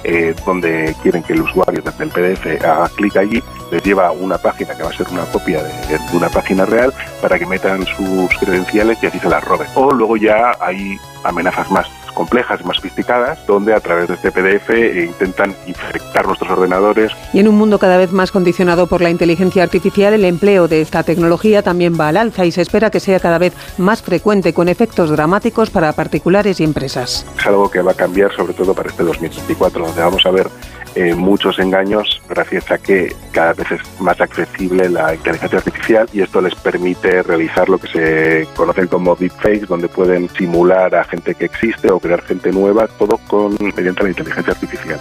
[0.04, 4.38] eh, donde quieren que el usuario desde el PDF haga clic allí, les lleva una
[4.38, 7.86] página que va a ser una copia de, de, una página real para que metan
[7.86, 9.67] sus credenciales y así se las roben.
[9.76, 11.88] O luego ya hay amenazas más
[12.20, 17.13] complejas, más sofisticadas, donde a través de este PDF eh, intentan infectar nuestros ordenadores.
[17.32, 20.82] Y en un mundo cada vez más condicionado por la inteligencia artificial, el empleo de
[20.82, 24.53] esta tecnología también va al alza y se espera que sea cada vez más frecuente
[24.53, 27.26] con efectos dramáticos para particulares y empresas.
[27.38, 30.49] Es algo que va a cambiar sobre todo para este 2024, donde vamos a ver
[30.96, 36.22] eh, muchos engaños gracias a que cada vez es más accesible la inteligencia artificial y
[36.22, 41.36] esto les permite realizar lo que se conocen como deepfakes, donde pueden simular a gente
[41.36, 45.00] que existe o crear gente nueva, todo con mediante la inteligencia artificial.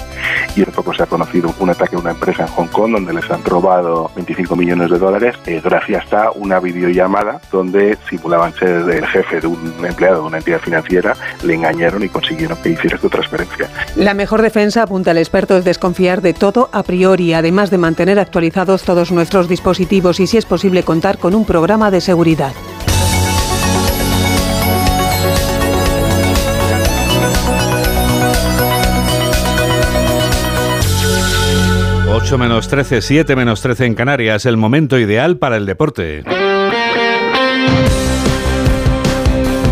[0.56, 3.12] Y hace poco se ha conocido un ataque a una empresa en Hong Kong donde
[3.12, 8.88] les han robado 25 millones de dólares eh, gracias a una videollamada donde simulaban ser
[8.90, 12.98] el jefe de un empleado de una entidad financiera, le engañaron y consiguieron que hiciera
[12.98, 13.68] su transferencia.
[13.96, 18.18] La mejor defensa, apunta el experto, es desconfiar de todo a priori, además de mantener
[18.18, 22.52] actualizados todos nuestros dispositivos y si es posible contar con un programa de seguridad.
[32.12, 36.24] Ocho menos 13, 7 menos 13 en Canarias, el momento ideal para el deporte.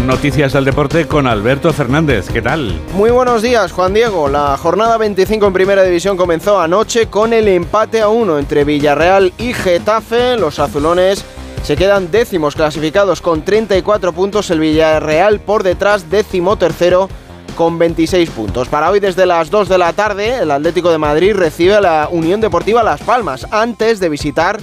[0.07, 2.29] Noticias del deporte con Alberto Fernández.
[2.33, 2.81] ¿Qué tal?
[2.95, 4.29] Muy buenos días, Juan Diego.
[4.29, 9.33] La jornada 25 en Primera División comenzó anoche con el empate a uno entre Villarreal
[9.37, 10.37] y Getafe.
[10.37, 11.25] Los azulones
[11.65, 14.49] se quedan décimos clasificados con 34 puntos.
[14.51, 17.09] El Villarreal por detrás, décimo tercero
[17.57, 18.69] con 26 puntos.
[18.69, 22.09] Para hoy desde las 2 de la tarde, el Atlético de Madrid recibe a la
[22.13, 24.61] Unión Deportiva Las Palmas antes de visitar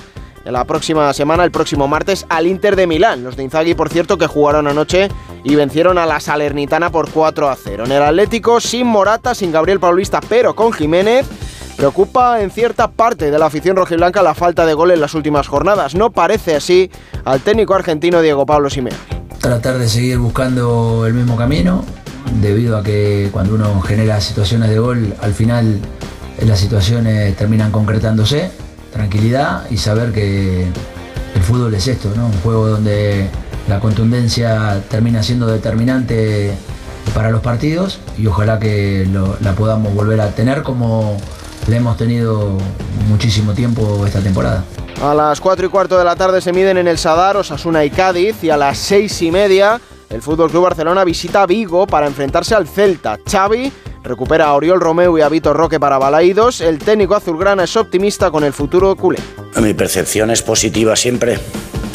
[0.52, 3.24] la próxima semana, el próximo martes, al Inter de Milán.
[3.24, 5.10] Los de Inzaghi, por cierto, que jugaron anoche
[5.44, 7.86] y vencieron a la Salernitana por 4 a 0.
[7.86, 11.26] En el Atlético, sin Morata, sin Gabriel Paulista, pero con Jiménez.
[11.78, 15.48] Preocupa en cierta parte de la afición rojiblanca la falta de gol en las últimas
[15.48, 15.96] jornadas.
[15.96, 16.92] No parece así
[17.26, 18.98] al técnico argentino Diego Pablo Simeone.
[19.40, 21.84] Tratar de seguir buscando el mismo camino,
[22.42, 25.80] debido a que cuando uno genera situaciones de gol, al final
[26.46, 28.52] las situaciones terminan concretándose
[28.94, 32.28] tranquilidad y saber que el fútbol es esto, ¿no?
[32.28, 33.28] Un juego donde
[33.68, 36.54] la contundencia termina siendo determinante
[37.14, 39.08] para los partidos y ojalá que
[39.42, 41.18] la podamos volver a tener como
[41.68, 42.58] la hemos tenido
[43.10, 44.64] muchísimo tiempo esta temporada.
[45.02, 47.90] A las 4 y cuarto de la tarde se miden en el Sadar, Osasuna y
[47.90, 52.54] Cádiz y a las 6 y media el Fútbol Club Barcelona visita Vigo para enfrentarse
[52.54, 53.18] al Celta.
[53.30, 53.72] Xavi
[54.04, 56.62] recupera a Oriol Romeu y a Vitor Roque para Balaídos.
[56.62, 59.20] El técnico azulgrana es optimista con el futuro culé.
[59.56, 61.40] Mi percepción es positiva siempre.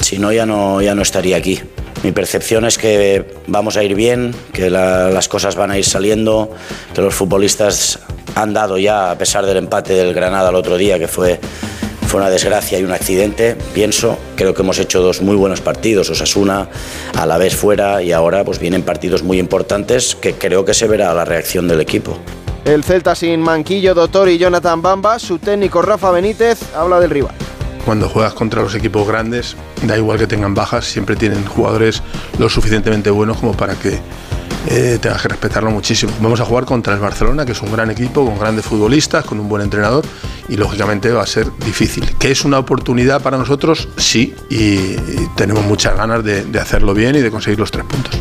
[0.00, 1.60] Si no, ya no, ya no estaría aquí.
[2.02, 5.84] Mi percepción es que vamos a ir bien, que la, las cosas van a ir
[5.84, 6.50] saliendo,
[6.94, 7.98] que los futbolistas
[8.36, 11.40] han dado ya, a pesar del empate del Granada el otro día, que fue
[12.08, 14.16] fue una desgracia y un accidente, pienso.
[14.34, 16.70] Creo que hemos hecho dos muy buenos partidos, Osasuna,
[17.14, 20.88] a la vez fuera y ahora pues vienen partidos muy importantes que creo que se
[20.88, 22.16] verá la reacción del equipo.
[22.64, 27.34] El Celta sin Manquillo, Doctor y Jonathan Bamba, su técnico Rafa Benítez habla del rival.
[27.84, 32.02] Cuando juegas contra los equipos grandes, da igual que tengan bajas, siempre tienen jugadores
[32.38, 33.98] lo suficientemente buenos como para que
[34.68, 36.12] eh, tengas que respetarlo muchísimo.
[36.20, 39.40] Vamos a jugar contra el Barcelona, que es un gran equipo, con grandes futbolistas, con
[39.40, 40.04] un buen entrenador
[40.48, 42.16] y lógicamente va a ser difícil.
[42.18, 43.88] ¿Que es una oportunidad para nosotros?
[43.96, 44.96] Sí, y,
[45.36, 48.20] tenemos muchas ganas de, de hacerlo bien y de conseguir los tres puntos.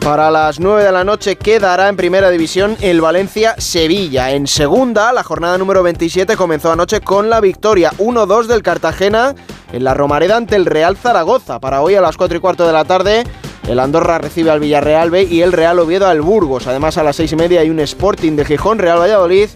[0.00, 4.30] Para las 9 de la noche quedará en primera división el Valencia-Sevilla.
[4.30, 9.34] En segunda, la jornada número 27 comenzó anoche con la victoria 1-2 del Cartagena
[9.72, 11.60] en la Romareda ante el Real Zaragoza.
[11.60, 13.24] Para hoy a las 4 y cuarto de la tarde,
[13.68, 16.66] el Andorra recibe al Villarreal B y el Real Oviedo al Burgos.
[16.66, 19.50] Además, a las 6 y media hay un Sporting de Gijón, Real Valladolid.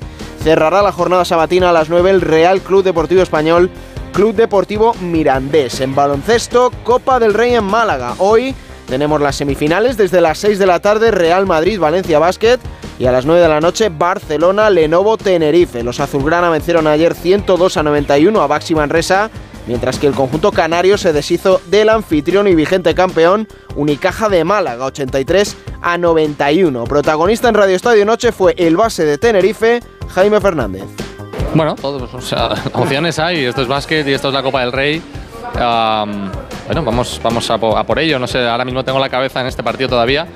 [0.44, 3.70] Cerrará la jornada sabatina a las 9 el Real Club Deportivo Español,
[4.12, 5.80] Club Deportivo Mirandés.
[5.80, 8.14] En baloncesto, Copa del Rey en Málaga.
[8.18, 8.54] Hoy
[8.86, 12.58] tenemos las semifinales desde las 6 de la tarde, Real Madrid, Valencia Basket.
[12.98, 15.82] Y a las 9 de la noche, Barcelona, Lenovo, Tenerife.
[15.82, 19.30] Los azulgrana vencieron ayer 102 a 91 a Baxi Manresa,
[19.66, 24.84] mientras que el conjunto canario se deshizo del anfitrión y vigente campeón, Unicaja de Málaga,
[24.86, 26.84] 83 a 91.
[26.84, 30.84] Protagonista en Radio Estadio Noche fue el base de Tenerife, Jaime Fernández.
[31.54, 33.44] Bueno, todos, o sea, opciones hay.
[33.44, 35.02] Esto es básquet y esto es la Copa del Rey.
[35.54, 38.18] Bueno, vamos, vamos a por ello.
[38.18, 40.26] No sé, ahora mismo tengo la cabeza en este partido todavía.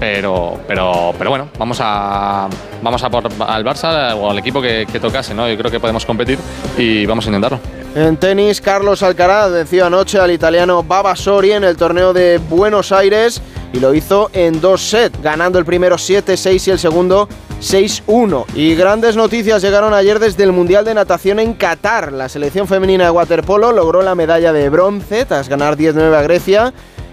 [0.00, 2.48] Pero, pero, pero bueno, vamos a,
[2.82, 5.48] vamos a por al Barça o al equipo que, que tocase, ¿no?
[5.48, 6.40] Yo creo que podemos competir
[6.76, 7.60] y vamos a intentarlo.
[7.94, 12.90] En tenis, Carlos Alcaraz venció anoche al italiano Baba Sori en el torneo de Buenos
[12.90, 17.28] Aires y lo hizo en dos sets, ganando el primero 7-6 y el segundo
[17.60, 18.46] 6-1.
[18.54, 22.12] Y grandes noticias llegaron ayer desde el Mundial de Natación en Qatar.
[22.12, 26.72] La selección femenina de waterpolo logró la medalla de bronce tras ganar 10-9 a Grecia.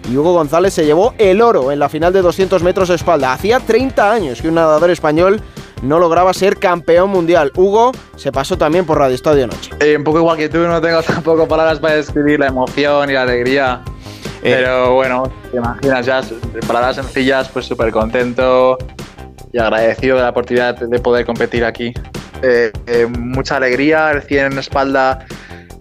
[0.09, 3.33] Y Hugo González se llevó el oro en la final de 200 metros de espalda.
[3.33, 5.41] Hacía 30 años que un nadador español
[5.81, 7.51] no lograba ser campeón mundial.
[7.55, 9.71] Hugo se pasó también por Radio Estadio Noche.
[9.79, 13.13] Eh, un poco igual que tú, no tengo tampoco palabras para describir la emoción y
[13.13, 13.81] la alegría.
[14.41, 16.21] Pero bueno, te imaginas ya,
[16.65, 18.77] palabras sencillas, pues súper contento
[19.51, 21.93] y agradecido de la oportunidad de poder competir aquí.
[22.41, 25.25] Eh, eh, mucha alegría, 100 en espalda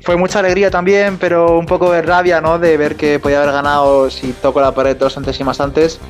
[0.09, 2.59] fue mucha alegría también, pero un poco de rabia, ¿no?
[2.59, 6.01] De ver que podía haber ganado si toco la pared dos centésimas antes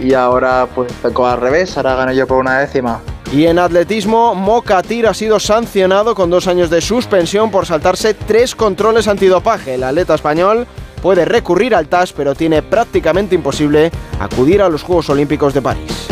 [0.00, 3.00] y ahora pues tocó al revés, ahora gano yo por una décima.
[3.32, 8.54] Y en atletismo, Mokatir ha sido sancionado con dos años de suspensión por saltarse tres
[8.54, 9.74] controles antidopaje.
[9.74, 10.66] El atleta español
[11.02, 16.08] puede recurrir al TAS, pero tiene prácticamente imposible acudir a los Juegos Olímpicos de París.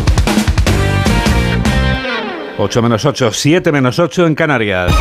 [2.59, 4.91] 8 menos 8, 7 menos 8 en Canarias.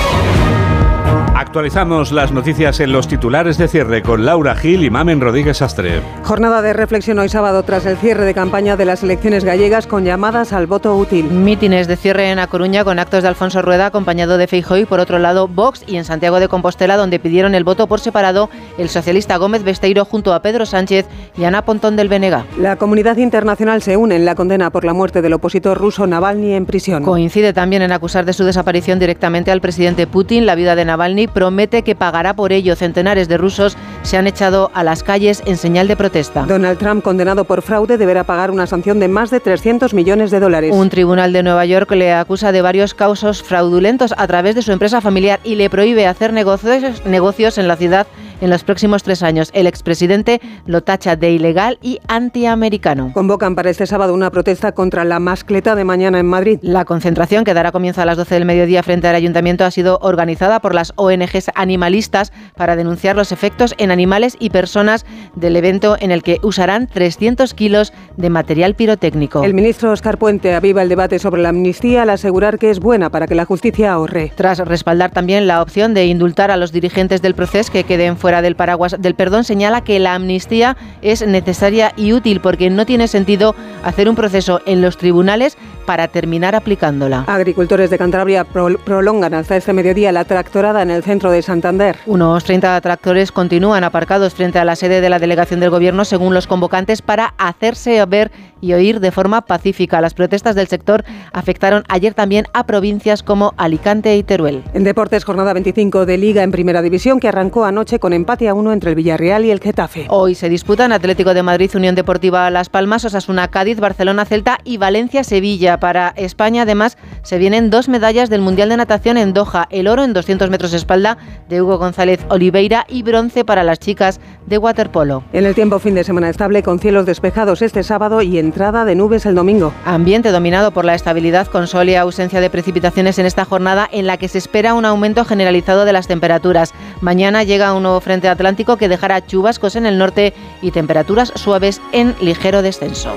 [1.47, 6.03] Actualizamos las noticias en los titulares de cierre con Laura Gil y Mamen Rodríguez Astre.
[6.24, 10.05] Jornada de reflexión hoy sábado tras el cierre de campaña de las elecciones gallegas con
[10.05, 11.30] llamadas al voto útil.
[11.30, 14.86] Mítines de cierre en A Coruña con actos de Alfonso Rueda acompañado de Feijóo y
[14.86, 18.51] por otro lado Vox y en Santiago de Compostela donde pidieron el voto por separado
[18.76, 21.07] el socialista Gómez Besteiro junto a Pedro Sánchez
[21.38, 22.44] y Ana Pontón del Venega.
[22.59, 26.55] La comunidad internacional se une en la condena por la muerte del opositor ruso Navalny
[26.55, 27.05] en prisión.
[27.05, 30.44] Coincide también en acusar de su desaparición directamente al presidente Putin.
[30.44, 32.74] La vida de Navalny promete que pagará por ello.
[32.74, 33.76] Centenares de rusos
[34.07, 36.45] se han echado a las calles en señal de protesta.
[36.47, 40.39] Donald Trump, condenado por fraude, deberá pagar una sanción de más de 300 millones de
[40.39, 40.73] dólares.
[40.73, 44.71] Un tribunal de Nueva York le acusa de varios causos fraudulentos a través de su
[44.71, 48.07] empresa familiar y le prohíbe hacer negocios, negocios en la ciudad
[48.41, 49.51] en los próximos tres años.
[49.53, 53.13] El expresidente lo tacha de ilegal y antiamericano.
[53.13, 56.59] Convocan para este sábado una protesta contra la mascleta de mañana en Madrid.
[56.63, 59.99] La concentración, que dará comienzo a las 12 del mediodía frente al ayuntamiento, ha sido
[60.03, 65.97] organizada por las ONGs animalistas para denunciar los efectos en animales y personas del evento
[65.99, 69.42] en el que usarán 300 kilos de material pirotécnico.
[69.42, 73.09] El ministro Oscar Puente aviva el debate sobre la amnistía al asegurar que es buena
[73.09, 74.32] para que la justicia ahorre.
[74.36, 78.42] Tras respaldar también la opción de indultar a los dirigentes del proceso que queden fuera
[78.42, 83.09] del paraguas del perdón, señala que la amnistía es necesaria y útil porque no tiene
[83.09, 85.57] sentido hacer un proceso en los tribunales
[85.87, 87.24] para terminar aplicándola.
[87.26, 91.97] Agricultores de Cantabria pro- prolongan hasta este mediodía la tractorada en el centro de Santander.
[92.07, 96.34] Unos 30 tractores continúan aparcados frente a la sede de la delegación del Gobierno, según
[96.34, 98.30] los convocantes, para hacerse ver
[98.61, 100.01] y oír de forma pacífica.
[100.01, 104.62] Las protestas del sector afectaron ayer también a provincias como Alicante y Teruel.
[104.74, 108.55] En deportes, jornada 25 de Liga en Primera División que arrancó anoche con empate a
[108.55, 110.07] uno entre el Villarreal y el Getafe.
[110.09, 114.78] Hoy se disputan Atlético de Madrid, Unión Deportiva Las Palmas, Osasuna Cádiz, Barcelona Celta y
[114.78, 115.76] Valencia Sevilla.
[115.79, 120.05] Para España, además, se vienen dos medallas del Mundial de Natación en Doha: el oro
[120.05, 121.18] en 200 metros espalda
[121.49, 125.24] de Hugo González Oliveira y bronce para las chicas de waterpolo.
[125.33, 128.95] En el tiempo, fin de semana estable con cielos despejados este sábado y entrada de
[128.95, 129.72] nubes el domingo.
[129.85, 134.07] Ambiente dominado por la estabilidad con sol y ausencia de precipitaciones en esta jornada en
[134.07, 136.72] la que se espera un aumento generalizado de las temperaturas.
[137.01, 141.81] Mañana llega un nuevo frente atlántico que dejará chubascos en el norte y temperaturas suaves
[141.93, 143.14] en ligero descenso.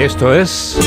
[0.00, 0.78] Esto es.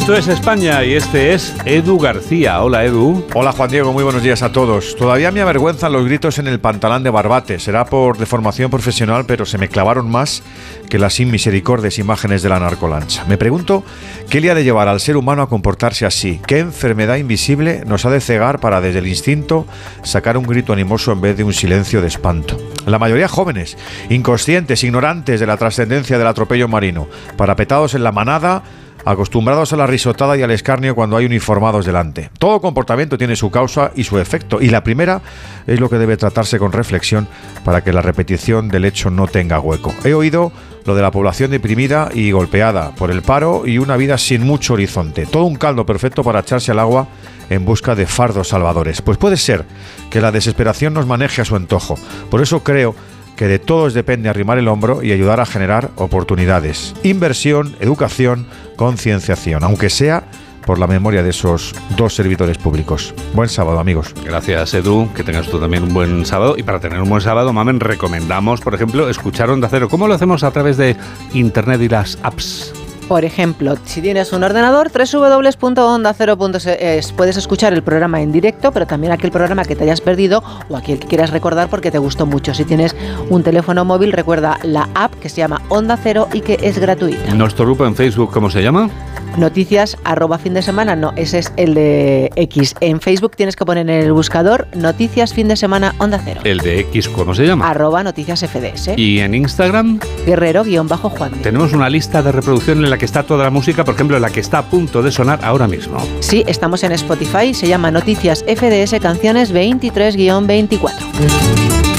[0.00, 2.62] Esto es España y este es Edu García.
[2.62, 3.22] Hola Edu.
[3.34, 4.96] Hola Juan Diego, muy buenos días a todos.
[4.96, 7.58] Todavía me avergüenzan los gritos en el pantalán de Barbate.
[7.58, 10.42] Será por deformación profesional, pero se me clavaron más
[10.88, 13.26] que las inmisericordias imágenes de la narcolancha.
[13.26, 13.84] Me pregunto
[14.30, 16.40] qué le ha de llevar al ser humano a comportarse así.
[16.46, 19.66] ¿Qué enfermedad invisible nos ha de cegar para desde el instinto
[20.02, 22.56] sacar un grito animoso en vez de un silencio de espanto?
[22.86, 23.76] La mayoría jóvenes,
[24.08, 28.62] inconscientes, ignorantes de la trascendencia del atropello marino, parapetados en la manada
[29.04, 32.30] acostumbrados a la risotada y al escarnio cuando hay uniformados delante.
[32.38, 35.22] Todo comportamiento tiene su causa y su efecto, y la primera
[35.66, 37.28] es lo que debe tratarse con reflexión
[37.64, 39.94] para que la repetición del hecho no tenga hueco.
[40.04, 40.52] He oído
[40.84, 44.74] lo de la población deprimida y golpeada por el paro y una vida sin mucho
[44.74, 45.26] horizonte.
[45.26, 47.08] Todo un caldo perfecto para echarse al agua
[47.50, 49.02] en busca de fardos salvadores.
[49.02, 49.64] Pues puede ser
[50.10, 51.96] que la desesperación nos maneje a su antojo.
[52.30, 52.94] Por eso creo
[53.36, 56.94] que de todos depende arrimar el hombro y ayudar a generar oportunidades.
[57.02, 58.46] Inversión, educación,
[58.80, 60.24] concienciación, aunque sea
[60.64, 63.14] por la memoria de esos dos servidores públicos.
[63.34, 64.14] Buen sábado, amigos.
[64.24, 65.12] Gracias, Edu.
[65.12, 66.54] Que tengas tú también un buen sábado.
[66.56, 69.90] Y para tener un buen sábado, Mamen, recomendamos, por ejemplo, escuchar Onda Cero.
[69.90, 70.96] ¿Cómo lo hacemos a través de
[71.34, 72.72] Internet y las apps?
[73.10, 79.12] Por ejemplo, si tienes un ordenador, www.ondacero.es, puedes escuchar el programa en directo, pero también
[79.12, 82.54] aquel programa que te hayas perdido o aquel que quieras recordar porque te gustó mucho.
[82.54, 82.94] Si tienes
[83.28, 87.34] un teléfono móvil, recuerda la app que se llama Onda Cero y que es gratuita.
[87.34, 88.88] ¿Nuestro grupo en Facebook cómo se llama?
[89.36, 92.74] Noticias arroba fin de semana, no, ese es el de X.
[92.80, 96.40] En Facebook tienes que poner en el buscador Noticias fin de semana Onda Cero.
[96.44, 97.68] ¿El de X cómo se llama?
[97.68, 98.92] Arroba Noticias FDS.
[98.96, 100.00] ¿Y en Instagram?
[100.26, 101.32] Guerrero-Juan.
[101.42, 104.30] Tenemos una lista de reproducción en la que está toda la música, por ejemplo, la
[104.30, 105.98] que está a punto de sonar ahora mismo.
[106.20, 111.89] Sí, estamos en Spotify, se llama Noticias FDS Canciones 23-24.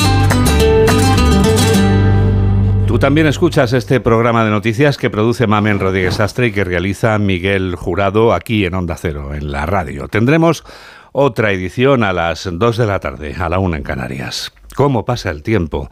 [3.02, 7.74] También escuchas este programa de noticias que produce Mamen Rodríguez Astre y que realiza Miguel
[7.76, 10.08] Jurado aquí en Onda Cero, en la radio.
[10.08, 10.64] Tendremos
[11.12, 14.54] otra edición a las 2 de la tarde, a la 1 en Canarias.
[14.76, 15.90] ¿Cómo pasa el tiempo?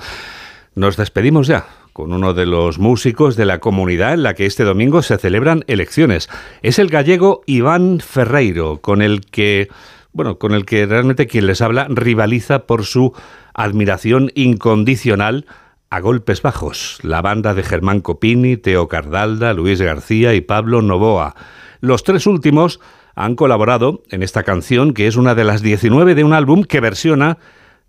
[0.75, 4.63] Nos despedimos ya con uno de los músicos de la comunidad en la que este
[4.63, 6.29] domingo se celebran elecciones.
[6.61, 9.69] Es el gallego Iván Ferreiro, con el que,
[10.13, 13.13] bueno, con el que realmente quien les habla rivaliza por su
[13.55, 15.47] admiración incondicional
[15.89, 21.35] a golpes bajos, la banda de Germán Copini, Teo Cardalda, Luis García y Pablo Novoa.
[21.81, 22.79] Los tres últimos
[23.15, 26.79] han colaborado en esta canción, que es una de las 19 de un álbum que
[26.79, 27.37] versiona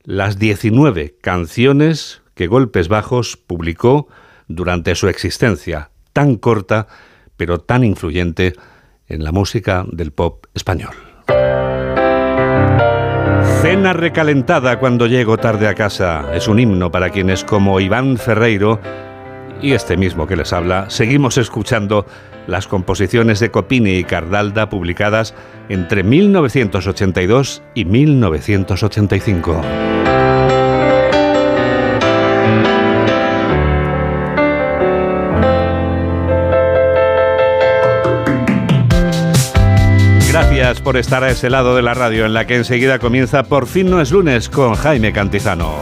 [0.03, 4.09] las 19 canciones que Golpes Bajos publicó
[4.49, 6.87] durante su existencia, tan corta,
[7.37, 8.55] pero tan influyente
[9.07, 10.95] en la música del pop español.
[13.63, 18.81] Cena recalentada cuando llego tarde a casa es un himno para quienes como Iván Ferreiro
[19.61, 22.07] y este mismo que les habla, seguimos escuchando
[22.47, 25.35] las composiciones de Copini y Cardalda publicadas
[25.69, 29.61] entre 1982 y 1985.
[40.79, 43.91] Por estar a ese lado de la radio en la que enseguida comienza Por fin
[43.91, 45.81] no es lunes con Jaime Cantizano.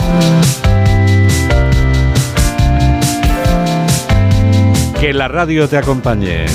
[4.98, 6.46] Que la radio te acompañe.